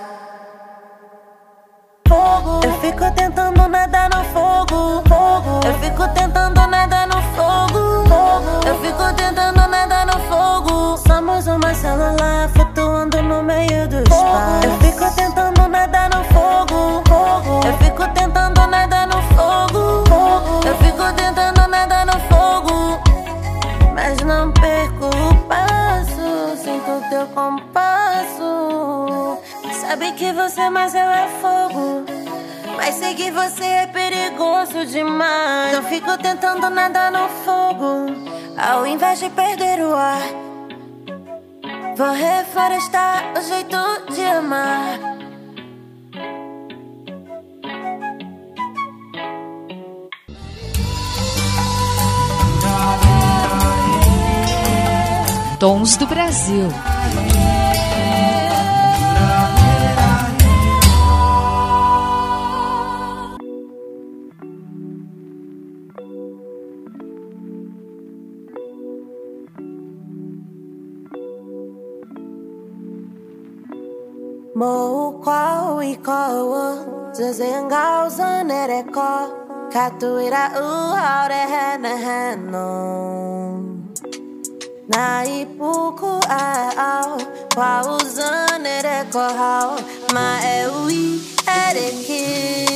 Fogo, 2.23 2.61
eu 2.63 2.71
fico 2.79 3.11
tentando 3.11 3.67
nadar 3.67 4.09
no 4.09 4.23
fogo. 4.31 5.03
Fogo, 5.09 5.59
eu 5.67 5.73
fico 5.79 6.07
tentando 6.13 6.65
nadar 6.67 7.05
no 7.05 7.21
fogo. 7.35 8.07
Fogo, 8.07 8.65
eu 8.65 8.75
fico 8.79 9.13
tentando 9.13 9.67
nadar 9.67 10.05
no 10.05 10.17
fogo. 10.29 10.97
Somos 11.05 11.47
uma 11.47 11.73
célula 11.75 12.49
flutuando 12.53 13.21
no 13.21 13.43
meio 13.43 13.89
do 13.89 13.99
espaço. 14.03 14.65
Eu 14.65 14.79
fico 14.79 15.15
tentando 15.17 15.67
nadar 15.67 16.09
no 16.11 16.23
fogo. 16.33 17.03
Fogo, 17.09 17.67
eu 17.67 17.77
fico 17.79 18.07
tentando 18.13 18.67
nadar 18.67 19.05
no 19.05 19.21
fogo. 19.35 20.05
Fogo, 20.07 20.65
eu 20.65 20.77
fico 20.77 21.13
tentando 21.17 21.67
nadar 21.67 22.05
no 22.05 22.17
fogo. 22.29 23.01
Mas 23.93 24.17
não 24.21 24.49
perco 24.53 25.07
o 25.07 25.35
passo, 25.49 26.55
sinto 26.63 27.09
teu 27.09 27.27
compasso. 27.35 27.92
Sabe 29.93 30.11
que 30.13 30.33
você, 30.33 30.71
mas 30.71 30.95
eu 30.95 31.01
é 31.01 31.27
fogo. 31.39 32.03
Mas 32.75 32.95
seguir 32.95 33.29
você 33.29 33.63
é 33.63 33.85
perigoso 33.85 34.87
demais. 34.87 35.71
Eu 35.71 35.83
fico 35.83 36.17
tentando 36.17 36.67
nadar 36.71 37.11
no 37.11 37.29
fogo, 37.45 38.07
ao 38.57 38.87
invés 38.87 39.19
de 39.19 39.29
perder 39.29 39.81
o 39.81 39.93
ar. 39.93 40.23
Vou 41.95 42.11
reflorestar 42.11 43.33
o 43.37 43.41
jeito 43.43 43.77
de 44.15 44.23
amar. 44.23 44.99
Tons 55.59 55.97
do 55.97 56.07
Brasil. 56.07 56.67
Moukwa 74.55 75.75
wikawo 75.77 76.77
Zezenga 77.11 78.05
uzanereko 78.07 79.09
Katuira 79.73 80.51
uhaure 80.61 81.41
hene 81.53 81.97
heno 81.97 82.67
Na 84.87 85.25
ipuku 85.25 86.19
ao 86.29 87.21
Kwa 87.55 87.97
uzanereko 87.97 89.19
hao. 89.19 89.79
Ma 90.13 90.39
ere 90.43 91.19
ereki 91.47 92.72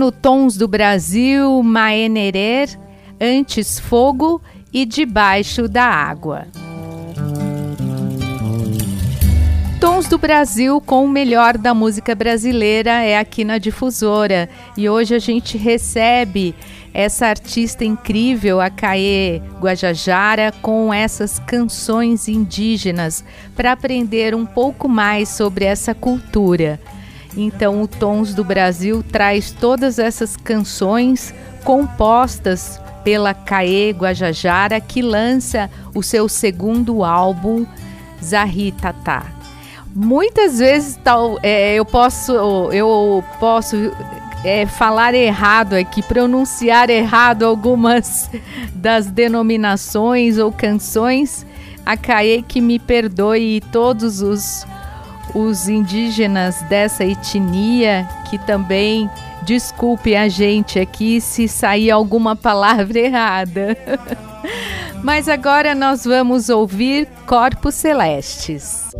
no 0.00 0.10
Tons 0.10 0.56
do 0.56 0.66
Brasil 0.66 1.62
Maenerer, 1.62 2.70
Antes 3.20 3.78
Fogo 3.78 4.40
e 4.72 4.86
Debaixo 4.86 5.68
da 5.68 5.84
Água. 5.84 6.46
Tons 9.78 10.08
do 10.08 10.16
Brasil 10.16 10.80
com 10.80 11.04
o 11.04 11.08
melhor 11.08 11.58
da 11.58 11.74
música 11.74 12.14
brasileira 12.14 12.92
é 13.02 13.18
aqui 13.18 13.44
na 13.44 13.58
Difusora. 13.58 14.48
E 14.74 14.88
hoje 14.88 15.14
a 15.14 15.18
gente 15.18 15.58
recebe 15.58 16.54
essa 16.94 17.26
artista 17.26 17.84
incrível, 17.84 18.58
a 18.58 18.70
Caê 18.70 19.42
Guajajara, 19.60 20.50
com 20.62 20.94
essas 20.94 21.38
canções 21.40 22.26
indígenas 22.26 23.22
para 23.54 23.72
aprender 23.72 24.34
um 24.34 24.46
pouco 24.46 24.88
mais 24.88 25.28
sobre 25.28 25.66
essa 25.66 25.94
cultura. 25.94 26.80
Então, 27.36 27.82
o 27.82 27.88
Tons 27.88 28.34
do 28.34 28.42
Brasil 28.42 29.02
traz 29.02 29.50
todas 29.50 29.98
essas 29.98 30.36
canções 30.36 31.34
compostas 31.64 32.80
pela 33.04 33.32
Caê 33.32 33.90
Guajajara, 33.90 34.80
que 34.80 35.00
lança 35.00 35.70
o 35.94 36.02
seu 36.02 36.28
segundo 36.28 37.04
álbum, 37.04 37.66
Zahitatá. 38.22 39.24
Muitas 39.94 40.58
vezes 40.58 40.98
tal, 41.02 41.38
é, 41.42 41.74
eu 41.74 41.84
posso, 41.84 42.32
eu 42.72 43.24
posso 43.38 43.76
é, 44.44 44.66
falar 44.66 45.14
errado 45.14 45.74
aqui, 45.74 46.02
pronunciar 46.02 46.90
errado 46.90 47.44
algumas 47.44 48.30
das 48.74 49.06
denominações 49.06 50.38
ou 50.38 50.52
canções. 50.52 51.46
A 51.84 51.96
Caê 51.96 52.42
que 52.42 52.60
me 52.60 52.78
perdoe 52.78 53.60
todos 53.72 54.20
os 54.20 54.64
os 55.34 55.68
indígenas 55.68 56.60
dessa 56.62 57.04
etnia 57.04 58.08
que 58.28 58.38
também 58.38 59.10
desculpe 59.42 60.14
a 60.14 60.28
gente 60.28 60.78
aqui 60.78 61.20
se 61.20 61.48
sair 61.48 61.90
alguma 61.90 62.36
palavra 62.36 62.98
errada. 63.00 63.76
Mas 65.02 65.28
agora 65.28 65.74
nós 65.74 66.04
vamos 66.04 66.48
ouvir 66.48 67.08
Corpos 67.26 67.74
Celestes. 67.74 68.90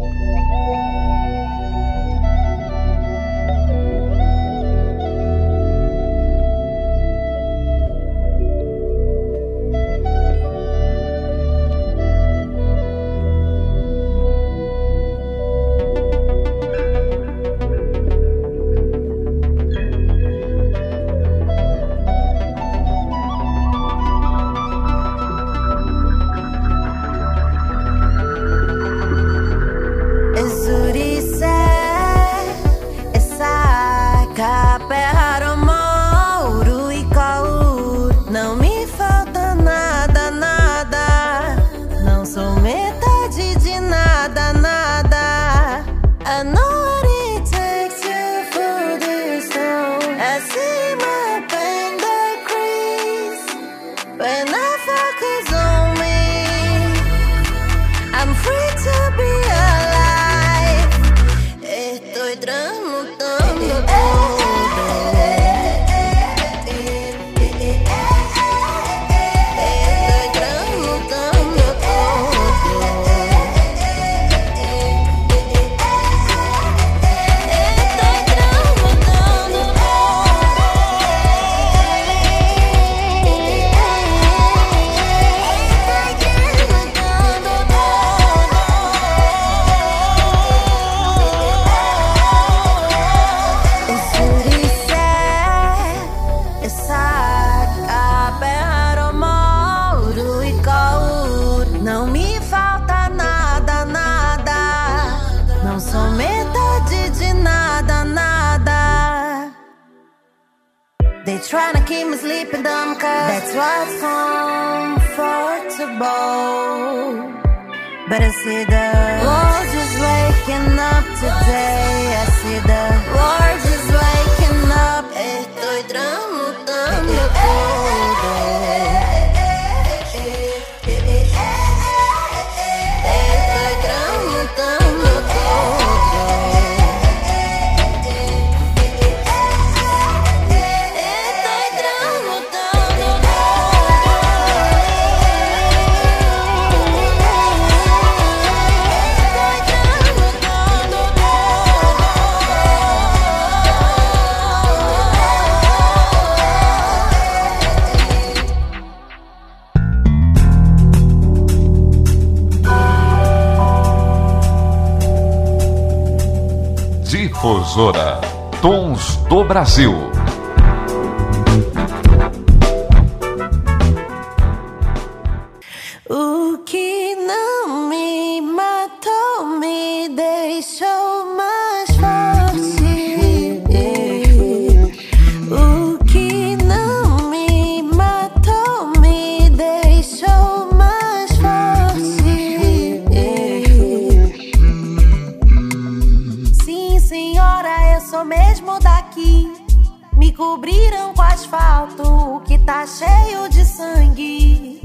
Asfalto 201.50 202.42
que 202.46 202.58
tá 202.58 202.86
cheio 202.86 203.48
de 203.48 203.64
sangue. 203.64 204.80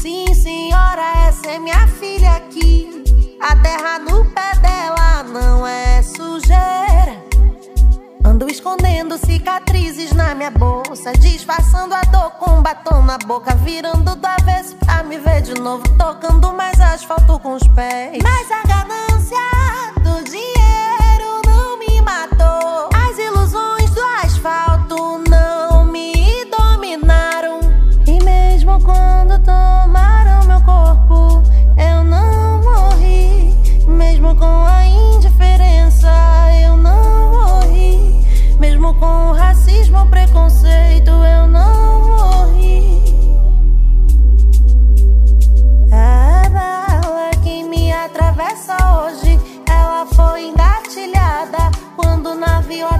Sim, 0.00 0.34
senhora, 0.34 1.28
essa 1.28 1.52
é 1.52 1.58
minha 1.58 1.86
filha 1.86 2.32
aqui. 2.32 3.04
A 3.40 3.54
terra 3.56 3.98
no 4.00 4.24
pé 4.32 4.56
dela 4.56 5.22
não 5.22 5.64
é 5.66 6.02
sujeira. 6.02 7.24
Ando 8.24 8.50
escondendo 8.50 9.16
cicatrizes 9.18 10.12
na 10.12 10.34
minha 10.34 10.50
bolsa, 10.50 11.12
disfarçando 11.12 11.94
a 11.94 12.00
dor 12.02 12.32
com 12.32 12.60
batom 12.60 13.02
na 13.02 13.16
boca, 13.18 13.54
virando 13.54 14.16
do 14.16 14.26
avesso 14.26 14.74
pra 14.76 15.04
me 15.04 15.16
ver 15.18 15.42
de 15.42 15.54
novo, 15.54 15.84
tocando 15.96 16.52
mais 16.52 16.80
asfalto 16.80 17.38
com 17.38 17.54
os 17.54 17.68
pés. 17.68 18.18
Mas 18.20 18.50
a 18.50 18.62
ganância 18.66 19.38
do 20.02 20.24
dinheiro 20.24 21.40
não 21.46 21.78
me 21.78 22.00
matou. 22.00 22.55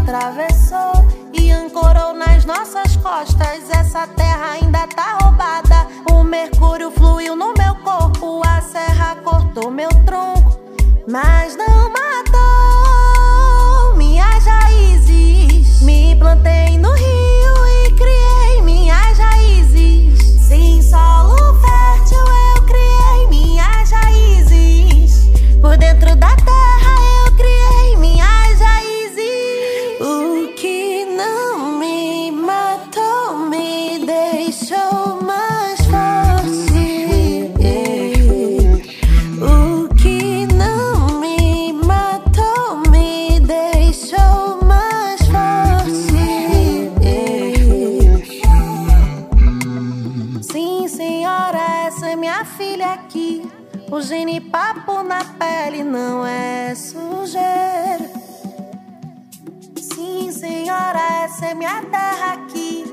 Atravessou 0.06 1.04
e 1.32 1.50
ancorou 1.50 2.14
nas 2.14 2.44
nossas 2.44 2.96
costas. 2.96 3.68
Essa 3.68 4.06
terra 4.06 4.52
ainda 4.52 4.86
tá 4.86 5.18
roubada. 5.20 5.88
O 6.12 6.22
mercúrio 6.22 6.92
fluiu 6.92 7.34
no 7.34 7.52
meu 7.54 7.74
corpo, 7.76 8.40
a 8.46 8.60
serra 8.60 9.16
cortou 9.16 9.68
meu 9.68 9.88
tronco, 10.04 10.56
mas 11.08 11.56
não 11.56 11.90
matou 11.90 12.05
O 53.96 54.02
genipapo 54.02 55.02
na 55.02 55.24
pele 55.24 55.82
não 55.82 56.26
é 56.26 56.74
sujeira. 56.74 58.10
Sim, 59.80 60.30
senhora, 60.30 61.00
essa 61.24 61.46
é 61.46 61.54
minha 61.54 61.80
terra 61.80 62.34
aqui. 62.34 62.84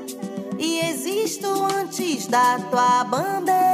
E 0.58 0.80
existo 0.80 1.46
antes 1.78 2.26
da 2.26 2.58
tua 2.70 3.04
bandeira. 3.04 3.73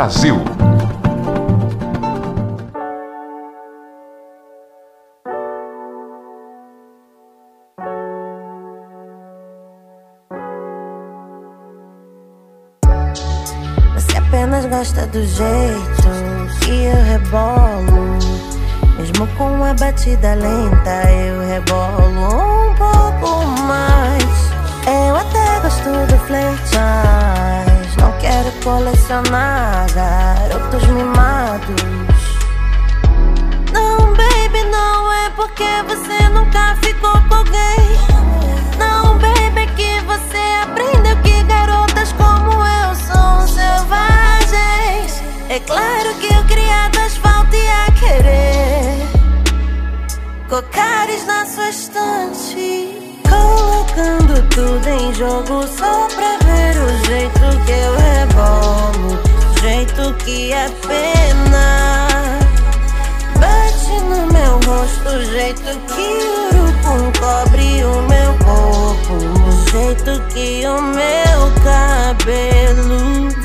Brasil. 0.00 0.34
Você 13.94 14.16
apenas 14.16 14.64
gosta 14.64 15.06
do 15.08 15.22
jeito 15.22 16.08
que 16.60 16.84
eu 16.84 17.04
rebolo. 17.04 18.18
Mesmo 18.96 19.26
com 19.36 19.62
a 19.62 19.74
batida 19.74 20.32
lenta, 20.32 21.10
eu 21.10 21.46
rebolo 21.46 22.70
um 22.70 22.74
pouco 22.74 23.46
mais. 23.68 24.24
Eu 24.86 25.14
até 25.14 25.60
gosto 25.60 25.90
do 26.06 26.18
flerte, 26.26 26.78
colecionar 28.62 29.86
garotos 29.94 30.86
mimados. 30.88 31.82
Não, 33.72 34.12
baby, 34.14 34.62
não 34.70 35.12
é 35.12 35.30
porque 35.30 35.64
você 35.88 36.28
nunca 36.28 36.76
ficou 36.82 37.12
com 37.28 37.34
alguém. 37.34 37.98
Não, 38.78 39.18
baby, 39.18 39.60
é 39.60 39.66
que 39.66 40.00
você 40.04 40.38
aprendeu 40.62 41.16
que 41.22 41.42
garotas 41.44 42.12
como 42.12 42.50
eu 42.52 42.94
são 42.94 43.46
selvagens. 43.48 45.22
É 45.48 45.60
claro 45.60 46.14
que 46.20 46.32
eu 46.32 46.44
criado 46.44 46.98
asfalto 46.98 47.56
ia 47.56 47.90
querer 47.98 49.08
cocares 50.48 51.24
na 51.26 51.46
sua 51.46 51.68
estante. 51.70 52.99
Colocando 53.90 54.48
tudo 54.50 54.88
em 54.88 55.14
jogo 55.14 55.66
só 55.66 56.06
pra 56.14 56.38
ver 56.46 56.76
o 56.76 57.06
jeito 57.06 57.64
que 57.66 57.72
eu 57.72 57.96
rebolo. 57.96 59.18
Jeito 59.60 60.14
que 60.24 60.52
é 60.52 60.68
pena. 60.86 62.06
Bate 63.34 64.00
no 64.04 64.32
meu 64.32 64.60
rosto, 64.64 65.08
o 65.08 65.24
jeito 65.24 65.76
que 65.88 66.08
o 66.24 66.62
urucum 66.62 67.12
cobre 67.18 67.84
o 67.84 68.02
meu 68.02 68.32
corpo. 68.44 69.14
O 69.48 69.70
jeito 69.70 70.22
que 70.32 70.66
o 70.68 70.80
meu 70.82 71.50
cabelo 71.64 73.39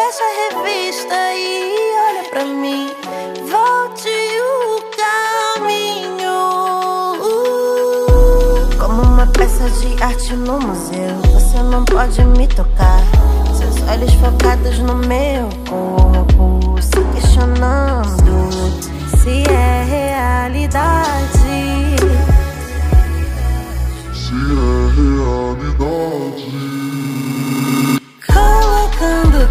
fecha 0.00 0.24
a 0.24 0.32
revista 0.64 1.14
e 1.34 1.44
olha 2.08 2.24
pra 2.30 2.44
mim. 2.44 2.90
Volte 3.50 4.08
o 4.40 4.80
caminho. 4.96 6.38
Como 8.78 9.02
uma 9.02 9.26
peça 9.26 9.68
de 9.68 10.02
arte 10.02 10.32
no 10.34 10.58
museu, 10.58 11.16
você 11.34 11.62
não 11.62 11.84
pode 11.84 12.24
me 12.24 12.46
tocar. 12.46 13.02
Seus 13.54 13.76
olhos 13.90 14.14
focados 14.14 14.78
no 14.78 14.94
meu 14.94 15.50
corpo, 15.68 16.80
se 16.80 17.04
questionando 17.12 18.50
se 19.18 19.42
é 19.50 19.84
realidade. 19.84 21.28
Se 24.14 24.32
é 24.32 24.88
realidade. 24.96 26.59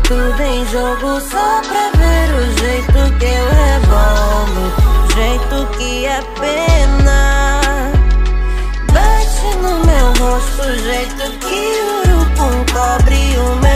Tudo 0.10 0.42
em 0.42 0.66
jogo 0.66 1.22
só 1.22 1.62
pra 1.62 1.92
ver 1.96 2.34
o 2.34 2.42
jeito 2.58 3.00
que 3.20 3.26
eu 3.26 3.48
rebolo, 3.62 4.74
o 5.06 5.12
jeito 5.14 5.78
que 5.78 6.08
é 6.08 6.20
pena. 6.40 7.62
Bate 8.92 9.56
no 9.58 9.74
meu 9.86 10.08
rosto, 10.18 10.62
o 10.64 10.76
jeito 10.80 11.26
que 11.38 11.64
o 11.84 12.16
urucum 12.16 12.66
cobre 12.74 13.38
o 13.38 13.56
meu 13.58 13.69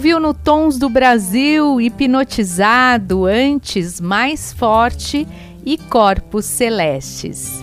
ouviu 0.00 0.18
no 0.18 0.32
Tons 0.32 0.78
do 0.78 0.88
Brasil, 0.88 1.78
hipnotizado, 1.78 3.26
antes, 3.26 4.00
mais 4.00 4.50
forte 4.50 5.28
e 5.62 5.76
corpos 5.76 6.46
celestes. 6.46 7.62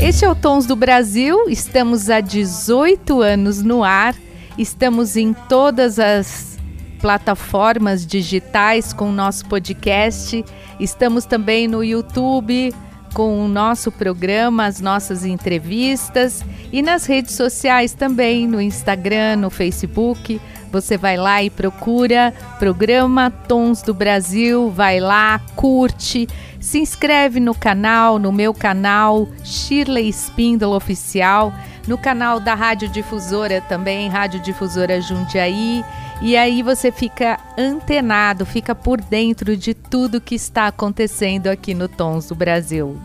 Este 0.00 0.24
é 0.24 0.28
o 0.28 0.34
Tons 0.34 0.66
do 0.66 0.74
Brasil, 0.74 1.48
estamos 1.48 2.10
há 2.10 2.18
18 2.18 3.22
anos 3.22 3.62
no 3.62 3.84
ar, 3.84 4.16
estamos 4.58 5.16
em 5.16 5.32
todas 5.32 6.00
as 6.00 6.58
plataformas 7.00 8.04
digitais 8.04 8.92
com 8.92 9.10
o 9.10 9.12
nosso 9.12 9.46
podcast, 9.46 10.44
estamos 10.80 11.24
também 11.24 11.68
no 11.68 11.84
YouTube 11.84 12.74
com 13.14 13.44
o 13.44 13.48
nosso 13.48 13.92
programa, 13.92 14.66
as 14.66 14.80
nossas 14.80 15.24
entrevistas. 15.24 16.44
E 16.72 16.82
nas 16.82 17.06
redes 17.06 17.34
sociais 17.34 17.94
também, 17.94 18.46
no 18.46 18.60
Instagram, 18.60 19.36
no 19.36 19.48
Facebook. 19.48 20.40
Você 20.72 20.98
vai 20.98 21.16
lá 21.16 21.40
e 21.40 21.48
procura 21.48 22.34
programa 22.58 23.30
Tons 23.30 23.80
do 23.80 23.94
Brasil, 23.94 24.70
vai 24.70 24.98
lá, 24.98 25.40
curte, 25.54 26.28
se 26.58 26.80
inscreve 26.80 27.38
no 27.38 27.54
canal, 27.54 28.18
no 28.18 28.32
meu 28.32 28.52
canal 28.52 29.28
Shirley 29.44 30.08
Spindola 30.08 30.76
Oficial, 30.76 31.54
no 31.86 31.98
canal 31.98 32.40
da 32.40 32.54
Rádio 32.54 32.88
Difusora 32.88 33.60
também, 33.60 34.08
Rádio 34.08 34.40
Difusora 34.40 35.00
Jundiaí. 35.00 35.84
E 36.22 36.36
aí 36.36 36.62
você 36.62 36.90
fica 36.90 37.38
antenado, 37.58 38.46
fica 38.46 38.74
por 38.74 39.00
dentro 39.00 39.56
de 39.56 39.74
tudo 39.74 40.20
que 40.20 40.34
está 40.34 40.68
acontecendo 40.68 41.48
aqui 41.48 41.74
no 41.74 41.88
Tons 41.88 42.28
do 42.28 42.34
Brasil. 42.34 42.96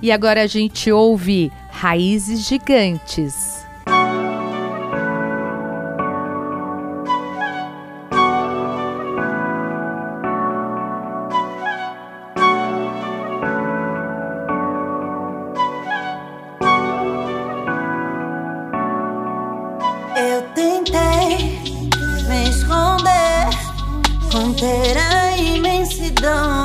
E 0.00 0.12
agora 0.12 0.42
a 0.42 0.46
gente 0.46 0.92
ouve 0.92 1.50
Raízes 1.70 2.46
Gigantes. 2.46 3.53
don't 26.24 26.63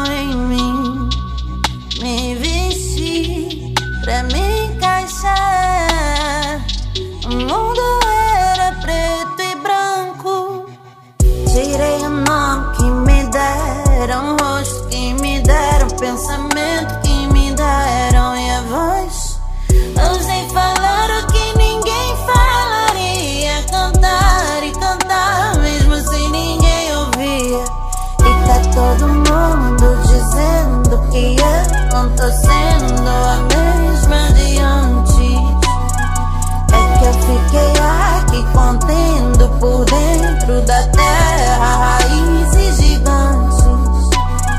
contendo 38.60 39.50
por 39.60 39.86
dentro 39.86 40.62
da 40.62 40.84
terra 40.88 41.98
raízes 41.98 42.76
gigantes. 42.78 43.64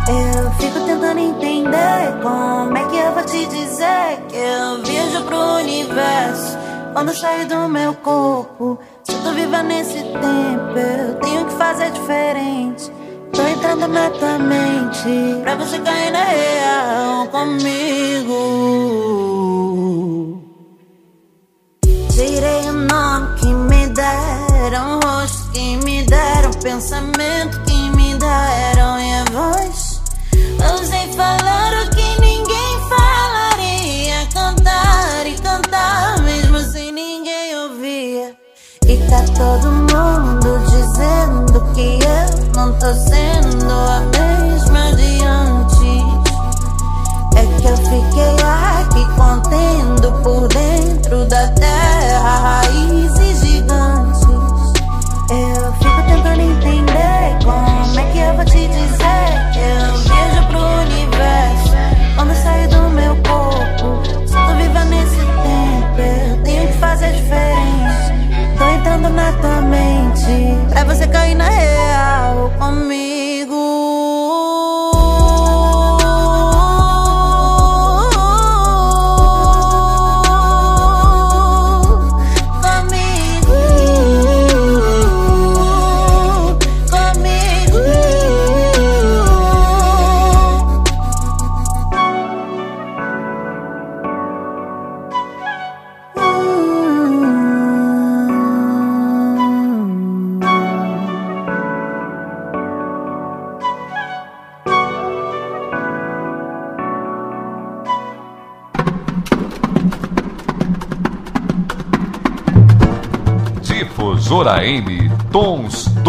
Eu 0.09 0.51
fico 0.53 0.81
tentando 0.87 1.21
entender 1.21 2.19
como 2.23 2.77
é 2.77 2.85
que 2.89 2.97
eu 2.97 3.13
vou 3.13 3.23
te 3.25 3.47
dizer 3.47 4.25
que 4.29 4.37
eu 4.37 4.83
viajo 4.83 5.23
pro 5.25 5.57
universo. 5.57 6.59
Quando 6.95 7.15
sair 7.15 7.47
do 7.47 7.69
meu 7.69 7.95
corpo, 7.95 8.79
se 9.05 9.13
eu 9.13 9.23
tô 9.23 9.33
viva 9.33 9.63
nesse 9.63 10.03
tempo, 10.03 10.79
eu 10.79 11.15
tenho 11.21 11.45
que 11.45 11.55
fazer 11.55 11.91
diferente. 11.93 12.91
Tô 13.33 13.43
entrando 13.47 13.87
na 13.87 14.11
tua 14.11 14.39
mente 14.39 15.41
pra 15.43 15.55
você 15.55 15.79
cair 15.79 16.11
na 16.11 16.25
real 16.25 17.29
comigo. 17.29 18.90
Pensamento 26.63 27.61
que 27.65 27.91
me 27.91 28.15
deram 28.17 29.01
e 29.01 29.13
a 29.13 29.25
voz. 29.33 30.01
Ousei 30.71 31.13
falar 31.15 31.73
o 31.85 31.91
que 31.91 32.21
ninguém 32.21 32.79
falaria, 32.89 34.27
cantar 34.33 35.27
e 35.27 35.35
cantar 35.39 36.21
mesmo 36.23 36.61
sem 36.61 36.93
ninguém 36.93 37.57
ouvia. 37.57 38.37
E 38.87 38.97
tá 39.09 39.23
todo 39.37 39.73
mundo 39.73 40.59
dizendo 40.69 41.73
que 41.75 41.99
eu 42.05 42.53
não 42.55 42.73
tô 42.79 42.93
sendo 42.93 43.73
a 43.73 44.01
mesma 44.19 44.93
de 44.97 45.25
antes. 45.25 45.81
É 47.37 47.61
que 47.61 47.67
eu 47.69 47.77
fiquei 47.77 48.37
aqui 48.45 49.05
contendo 49.17 50.13
por 50.23 50.47
dentro 50.49 51.25
da 51.27 51.51
repete. 70.27 70.79
É 70.79 70.85
você 70.85 71.07
cair 71.07 71.35
na 71.35 71.49
real 71.49 71.70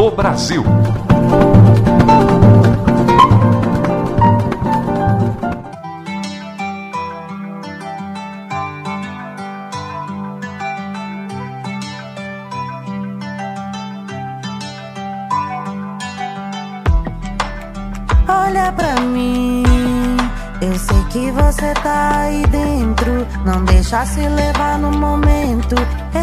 do 0.02 0.10
Brasil. 0.10 0.64
Olha 18.28 18.72
pra 18.72 19.02
mim, 19.02 19.64
eu 20.62 20.80
sei 20.80 21.04
que 21.12 21.30
você 21.30 21.74
tá 21.84 22.22
aí 22.22 22.44
dentro. 22.48 23.28
Não 23.46 23.64
deixa 23.66 24.04
se 24.08 24.22
levar 24.22 24.80
no 24.80 24.92
momento. 24.92 25.76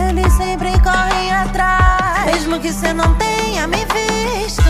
Eles 0.09 0.33
sempre 0.33 0.73
correm 0.81 1.33
atrás. 1.33 2.27
Mesmo 2.27 2.59
que 2.59 2.73
você 2.73 2.93
não 2.93 3.15
tenha 3.15 3.48
me 3.67 3.85
visto, 3.85 4.63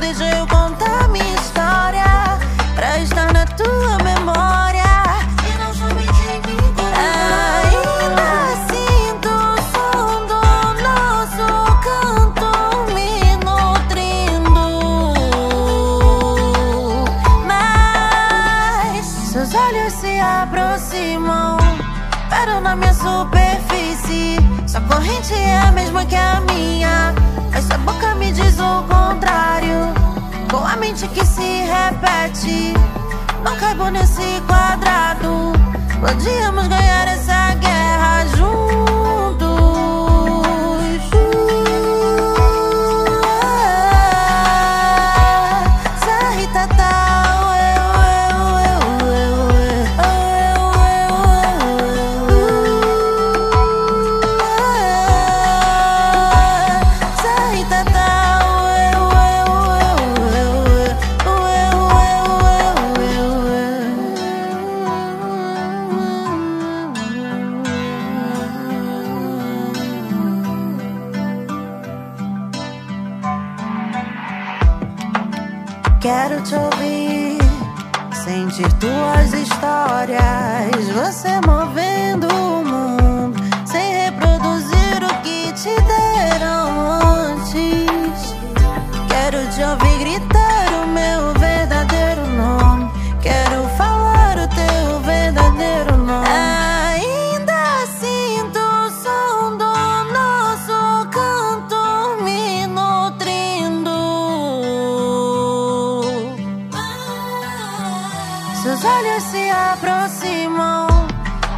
deixa 0.00 0.24
eu 0.36 0.46
contar 0.46 1.08
minha 1.08 1.34
história. 1.34 2.38
Pra 2.74 2.98
estar 2.98 3.32
na 3.32 3.46
tua 3.46 3.98
memória. 4.02 4.84
E 5.44 5.58
não. 5.58 5.70
Ainda 6.98 8.32
sinto 8.68 9.28
o 9.28 9.56
som 9.72 10.26
do 10.26 10.42
nosso 10.82 11.46
canto 11.86 12.48
me 12.92 13.10
nutrindo. 13.44 14.66
Mas 17.46 19.06
seus 19.06 19.54
olhos 19.54 19.92
se 19.94 20.18
aproximam, 20.20 21.56
param 22.28 22.60
na 22.60 22.76
minha 22.76 22.92
superfície. 22.92 24.36
Sua 24.66 24.80
corrente 24.82 25.32
é 25.32 25.58
a 25.58 25.72
mesma 25.72 26.04
que 26.04 26.16
a 26.16 26.40
minha, 26.40 27.14
Mente 30.96 31.08
que 31.08 31.26
se 31.26 31.42
repete, 31.42 32.72
não 33.44 33.54
caibo 33.58 33.90
nesse 33.90 34.40
quadrado. 34.46 35.52
Podíamos 36.00 36.66
ganhar 36.68 37.08
essa 37.08 37.25
olhos 108.86 109.22
se 109.24 109.50
aproximam, 109.50 110.86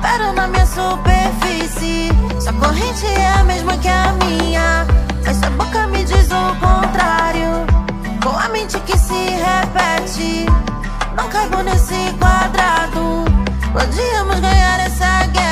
param 0.02 0.32
na 0.32 0.48
minha 0.48 0.66
superfície. 0.66 2.10
Sua 2.40 2.52
corrente 2.54 3.06
é 3.06 3.28
a 3.40 3.44
mesma 3.44 3.76
que 3.78 3.88
a 3.88 4.12
minha, 4.24 4.86
mas 5.24 5.36
sua 5.36 5.50
boca 5.50 5.86
me 5.88 6.04
diz 6.04 6.28
o 6.30 6.54
contrário. 6.56 7.66
Com 8.22 8.36
a 8.36 8.48
mente 8.48 8.78
que 8.80 8.96
se 8.98 9.14
repete, 9.14 10.46
não 11.16 11.28
caibo 11.28 11.62
nesse 11.62 12.12
quadrado. 12.18 13.24
Podíamos 13.72 14.40
ganhar 14.40 14.80
essa 14.80 15.26
guerra 15.26 15.47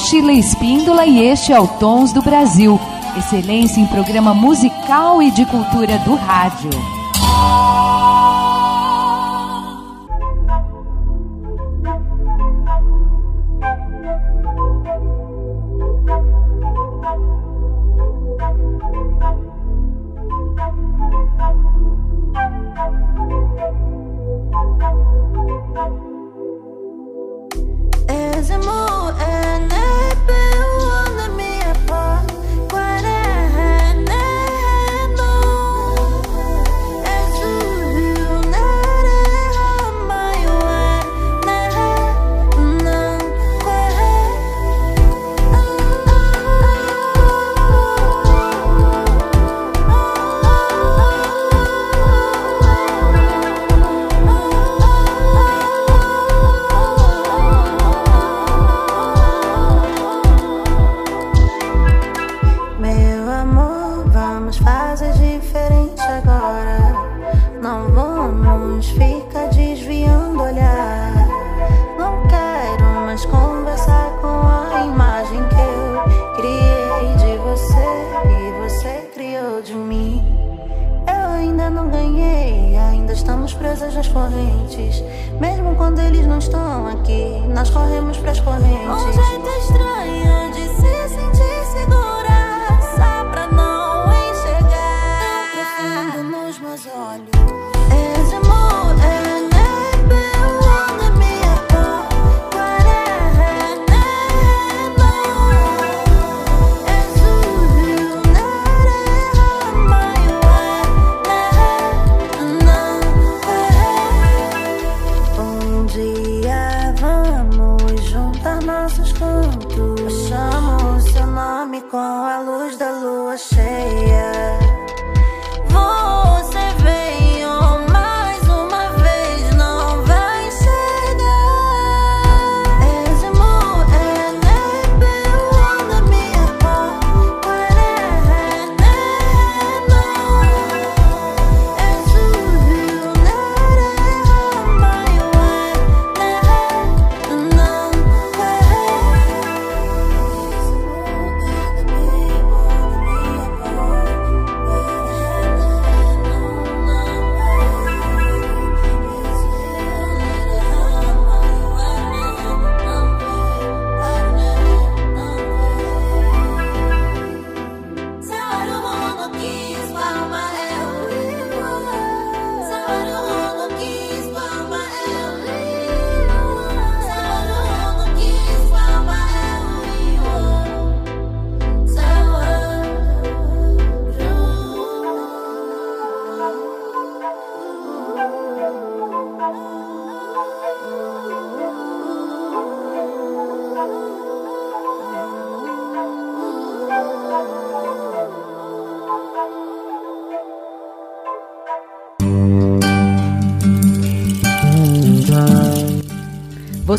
Sheila 0.00 0.32
Espíndola 0.32 1.04
e 1.04 1.20
este 1.22 1.52
é 1.52 1.60
o 1.60 1.68
Tons 1.68 2.10
do 2.12 2.22
Brasil. 2.22 2.80
Excelência 3.18 3.80
em 3.80 3.86
programa 3.86 4.32
musical 4.32 5.22
e 5.22 5.30
de 5.30 5.44
cultura 5.44 5.98
do 5.98 6.14
rádio. 6.14 6.70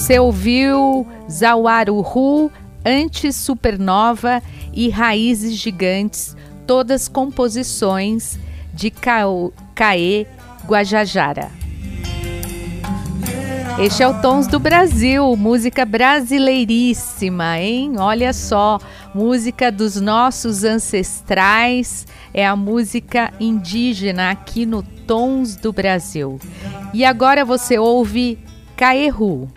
Você 0.01 0.17
ouviu 0.17 1.05
Zauaruhu, 1.29 2.51
Anti-Supernova 2.83 4.41
e 4.73 4.89
Raízes 4.89 5.53
Gigantes, 5.53 6.35
todas 6.65 7.07
composições 7.07 8.39
de 8.73 8.89
Caê 8.89 10.25
Guajajara. 10.65 11.51
Este 13.79 14.01
é 14.01 14.07
o 14.07 14.19
Tons 14.23 14.47
do 14.47 14.59
Brasil, 14.59 15.35
música 15.37 15.85
brasileiríssima, 15.85 17.59
hein? 17.59 17.93
Olha 17.99 18.33
só, 18.33 18.79
música 19.13 19.71
dos 19.71 20.01
nossos 20.01 20.63
ancestrais, 20.63 22.07
é 22.33 22.43
a 22.43 22.55
música 22.55 23.31
indígena 23.39 24.31
aqui 24.31 24.65
no 24.65 24.81
Tons 24.81 25.55
do 25.55 25.71
Brasil. 25.71 26.39
E 26.91 27.05
agora 27.05 27.45
você 27.45 27.77
ouve 27.77 28.39
Caerru. 28.75 29.47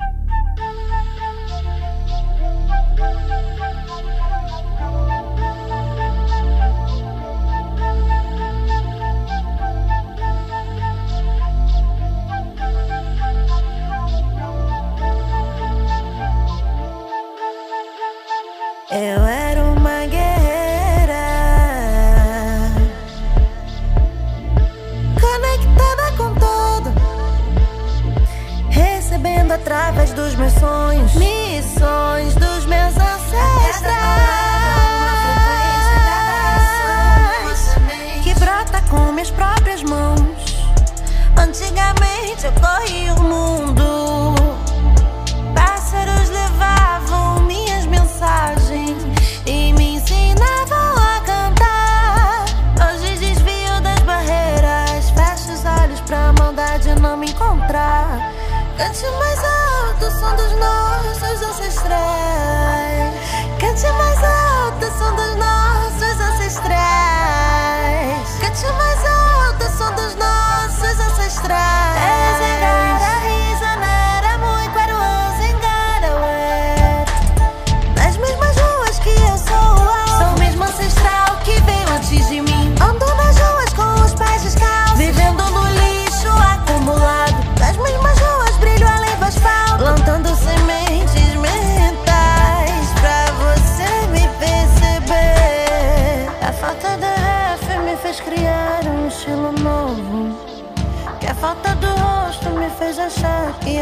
mesra. 71.44 71.83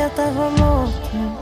eu 0.02 0.10
tava 0.10 0.50
morto. 0.50 1.32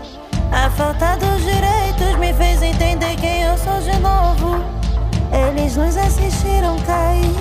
A 0.52 0.68
falta 0.70 1.16
dos 1.16 1.42
direitos 1.42 2.18
me 2.18 2.34
fez 2.34 2.61
entender 2.62 3.16
quem 3.16 3.42
eu 3.42 3.56
sou 3.56 3.80
de 3.80 3.98
novo. 4.00 4.62
Eles 5.32 5.76
nos 5.76 5.96
assistiram 5.96 6.76
cair, 6.80 7.34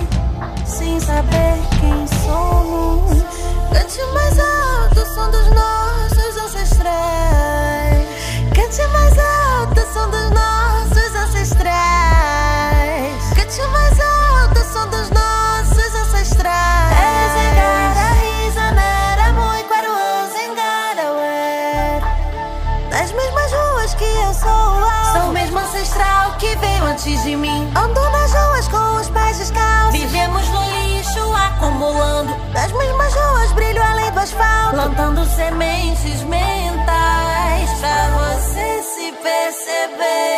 sem 0.65 0.97
saber 0.99 1.57
quem 1.81 2.07
somos. 2.23 3.21
Cante 3.73 4.01
mais 4.13 4.39
alto 4.39 5.01
o 5.01 5.05
som 5.13 5.29
dos 5.29 5.47
nossos 5.47 6.37
ancestrais. 6.37 8.07
Cante 8.55 8.87
mais 8.93 9.13
alto 9.19 9.81
o 9.81 9.93
som 9.93 10.09
dos 10.09 10.29
nossos. 10.29 10.58
ancestral 25.79 26.35
que 26.37 26.55
veio 26.57 26.83
antes 26.85 27.23
de 27.23 27.35
mim. 27.35 27.71
Andou 27.75 28.09
nas 28.11 28.33
ruas 28.33 28.67
com 28.67 28.95
os 28.99 29.09
pés 29.09 29.37
descalços. 29.37 29.99
Vivemos 29.99 30.47
no 30.49 30.61
lixo 30.71 31.33
acumulando. 31.33 32.35
Nas 32.53 32.71
mesmas 32.73 33.13
ruas, 33.13 33.51
brilho 33.53 33.81
além 33.81 34.11
do 34.11 34.19
asfalto. 34.19 34.75
Plantando 34.75 35.25
sementes 35.25 36.21
mentais 36.23 37.69
pra 37.79 38.09
você 38.09 38.83
se 38.83 39.11
perceber. 39.23 40.28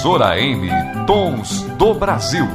Difusora 0.00 0.40
M 0.40 0.66
Tons 1.06 1.60
do 1.76 1.92
Brasil. 1.92 2.48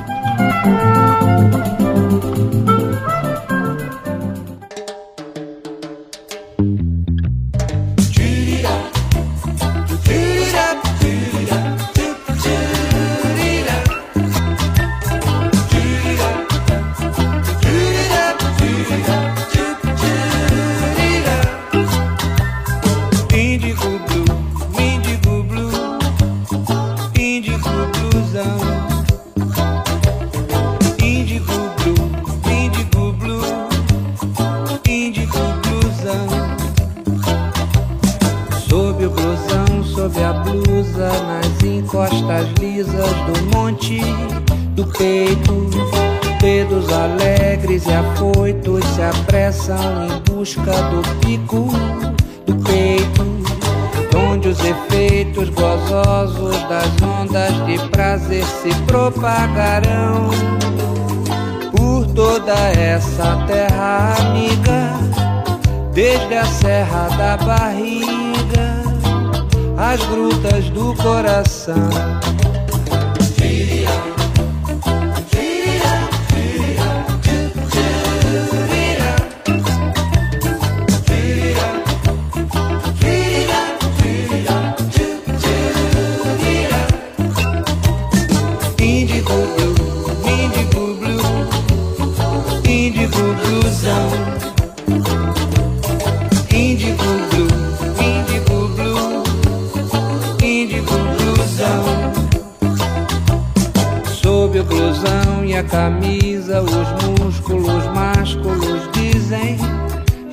Coração. 71.05 72.24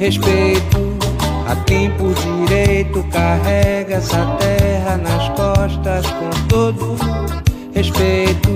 Respeito 0.03 0.97
a 1.47 1.55
quem 1.65 1.89
por 1.93 2.13
direito 2.15 3.05
carrega 3.05 3.95
essa 3.95 4.37
terra 4.41 4.97
nas 4.97 5.29
costas 5.29 6.05
com 6.11 6.31
todo 6.49 6.97
respeito 7.73 8.49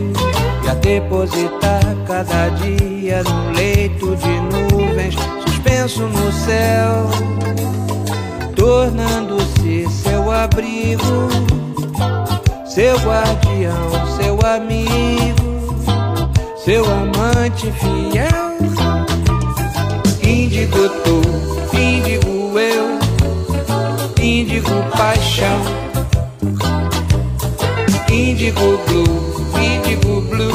e 0.65 0.69
a 0.69 0.75
depositar 0.75 1.85
cada 2.05 2.49
dia 2.49 3.23
num 3.23 3.53
leito 3.53 4.17
de 4.17 4.41
nuvens 4.75 5.15
suspenso 5.47 6.03
no 6.03 6.33
céu, 6.33 7.11
tornando-se 8.57 9.89
seu 9.89 10.29
abrigo, 10.33 11.29
seu 12.67 12.97
guardião, 12.99 14.17
seu 14.17 14.37
amigo 14.45 15.47
seu 16.57 16.85
amante 16.85 17.71
fiel. 17.71 18.76
Índigo 20.57 20.89
tu, 21.05 21.77
índigo 21.77 22.59
eu, 22.59 22.99
índigo 24.25 24.71
paixão. 24.97 25.61
Índigo 28.11 28.81
blue, 28.87 29.63
índigo 29.63 30.23
blue, 30.23 30.53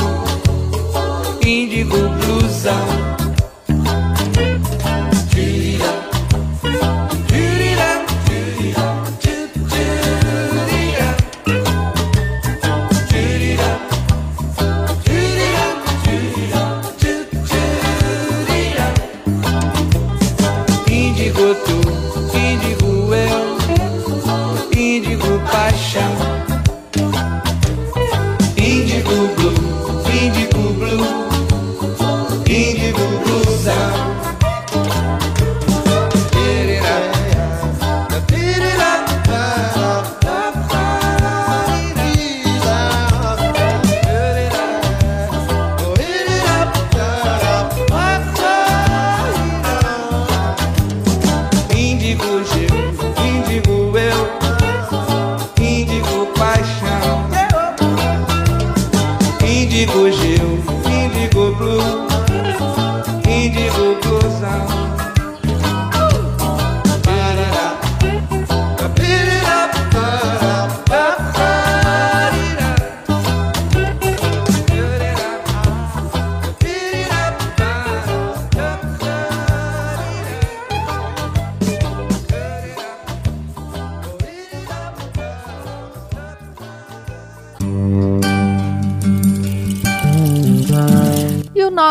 índigo 1.45 1.97
blusão. 2.17 3.20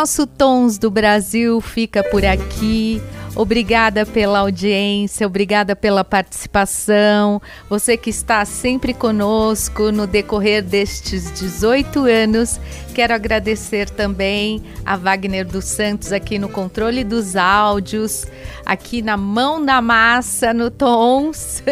Nosso 0.01 0.27
Tons 0.27 0.79
do 0.79 0.91
Brasil 0.91 1.61
fica 1.61 2.03
por 2.03 2.25
aqui. 2.25 3.03
Obrigada 3.37 4.07
pela 4.07 4.39
audiência, 4.39 5.27
obrigada 5.27 5.77
pela 5.77 6.03
participação. 6.03 7.41
Você 7.69 7.99
que 7.99 8.09
está 8.09 8.43
sempre 8.47 8.95
conosco 8.95 9.93
no 9.93 10.07
decorrer 10.07 10.63
destes 10.63 11.31
18 11.39 12.07
anos. 12.07 12.59
Quero 12.95 13.15
agradecer 13.15 13.91
também 13.91 14.63
a 14.87 14.97
Wagner 14.97 15.47
dos 15.47 15.67
Santos 15.67 16.13
aqui 16.13 16.39
no 16.39 16.49
controle 16.49 17.05
dos 17.05 17.37
áudios, 17.37 18.27
aqui 18.65 19.03
na 19.03 19.17
mão 19.19 19.61
na 19.61 19.83
massa, 19.83 20.55
no 20.55 20.71
Tons. 20.71 21.63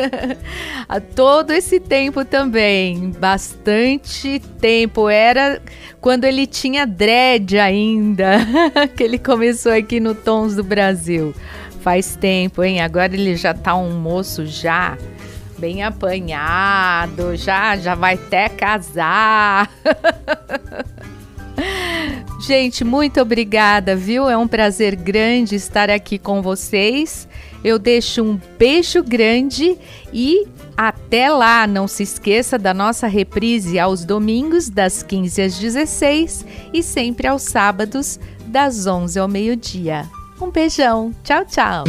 a 0.87 1.01
todo 1.01 1.51
esse 1.51 1.81
tempo 1.81 2.27
também, 2.27 3.11
bastante 3.11 4.39
tempo. 4.61 5.09
Era 5.09 5.61
quando 6.01 6.25
ele 6.25 6.47
tinha 6.47 6.87
dread 6.87 7.59
ainda, 7.59 8.39
que 8.97 9.03
ele 9.03 9.19
começou 9.19 9.73
aqui 9.73 10.01
no 10.01 10.15
Tons 10.15 10.55
do 10.55 10.63
Brasil. 10.63 11.35
Faz 11.81 12.17
tempo, 12.17 12.63
hein? 12.63 12.81
Agora 12.81 13.15
ele 13.15 13.37
já 13.37 13.55
tá 13.55 13.75
um 13.75 13.99
moço 13.99 14.47
já 14.47 14.97
bem 15.59 15.83
apanhado, 15.83 17.37
já 17.37 17.77
já 17.77 17.95
vai 17.95 18.15
até 18.15 18.49
casar. 18.49 19.71
Gente, 22.41 22.85
muito 22.85 23.21
obrigada, 23.21 23.97
viu? 23.97 24.29
É 24.31 24.37
um 24.37 24.47
prazer 24.47 24.95
grande 24.95 25.57
estar 25.57 25.91
aqui 25.91 26.19
com 26.19 26.41
vocês. 26.41 27.27
Eu 27.65 27.79
deixo 27.79 28.23
um 28.23 28.41
beijo 28.57 29.03
grande 29.03 29.77
e 30.13 30.47
até 30.79 31.29
lá, 31.29 31.67
não 31.67 31.89
se 31.89 32.05
esqueça 32.05 32.57
da 32.57 32.73
nossa 32.73 33.09
reprise 33.09 33.81
aos 33.81 34.05
domingos, 34.05 34.71
das 34.71 35.03
15 35.03 35.43
às 35.43 35.59
16 35.59 36.47
e 36.73 36.85
sempre 36.85 37.27
aos 37.27 37.43
sábados, 37.43 38.21
das 38.47 38.87
11 38.87 39.19
ao 39.19 39.27
meio-dia. 39.27 40.07
Um 40.41 40.53
beijão, 40.53 41.13
tchau, 41.25 41.45
tchau. 41.47 41.83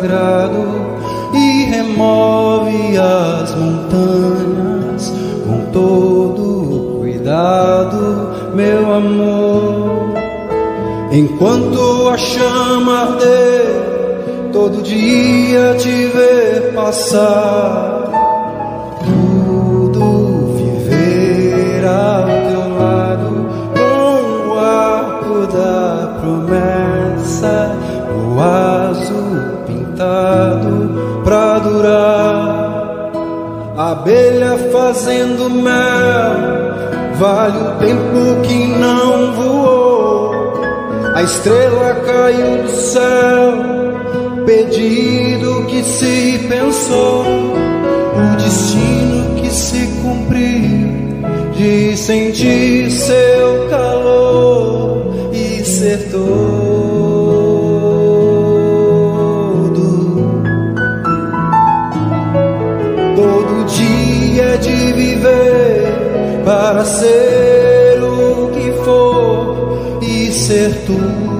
Sagrado 0.00 0.64
e 1.34 1.64
remove 1.64 2.96
as 2.96 3.54
montanhas 3.54 5.12
com 5.46 5.70
todo 5.72 6.98
cuidado, 7.00 8.54
meu 8.54 8.94
amor. 8.94 10.14
Enquanto 11.12 12.08
a 12.08 12.16
chama 12.16 13.00
arder, 13.00 14.50
todo 14.52 14.82
dia 14.82 15.74
te 15.78 16.06
ver 16.06 16.72
passar, 16.74 18.09
abelha 34.00 34.56
fazendo 34.72 35.50
mel, 35.50 37.16
vale 37.18 37.58
o 37.58 37.70
tempo 37.78 38.40
que 38.42 38.66
não 38.78 39.32
voou. 39.34 40.54
A 41.14 41.22
estrela 41.22 41.94
caiu 42.06 42.62
do 42.62 42.68
céu, 42.70 44.44
pedido 44.46 45.66
que 45.66 45.82
se 45.82 46.46
pensou, 46.48 47.24
o 47.26 48.36
destino 48.36 49.34
que 49.36 49.50
se 49.50 49.86
cumpriu, 50.02 50.88
de 51.52 51.94
sentir 51.94 52.90
seu 52.90 53.68
calor 53.68 55.30
e 55.32 55.62
ser 55.62 56.10
todo. 56.10 56.59
Para 66.72 66.84
ser 66.84 68.00
o 68.00 68.48
que 68.52 68.70
for 68.84 69.98
e 70.00 70.30
ser 70.30 70.84
tudo. 70.86 71.39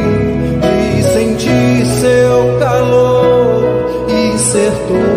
do 4.53 5.10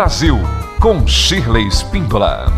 Brasil 0.00 0.38
com 0.80 1.06
Shirley 1.06 1.70
Spindola. 1.70 2.49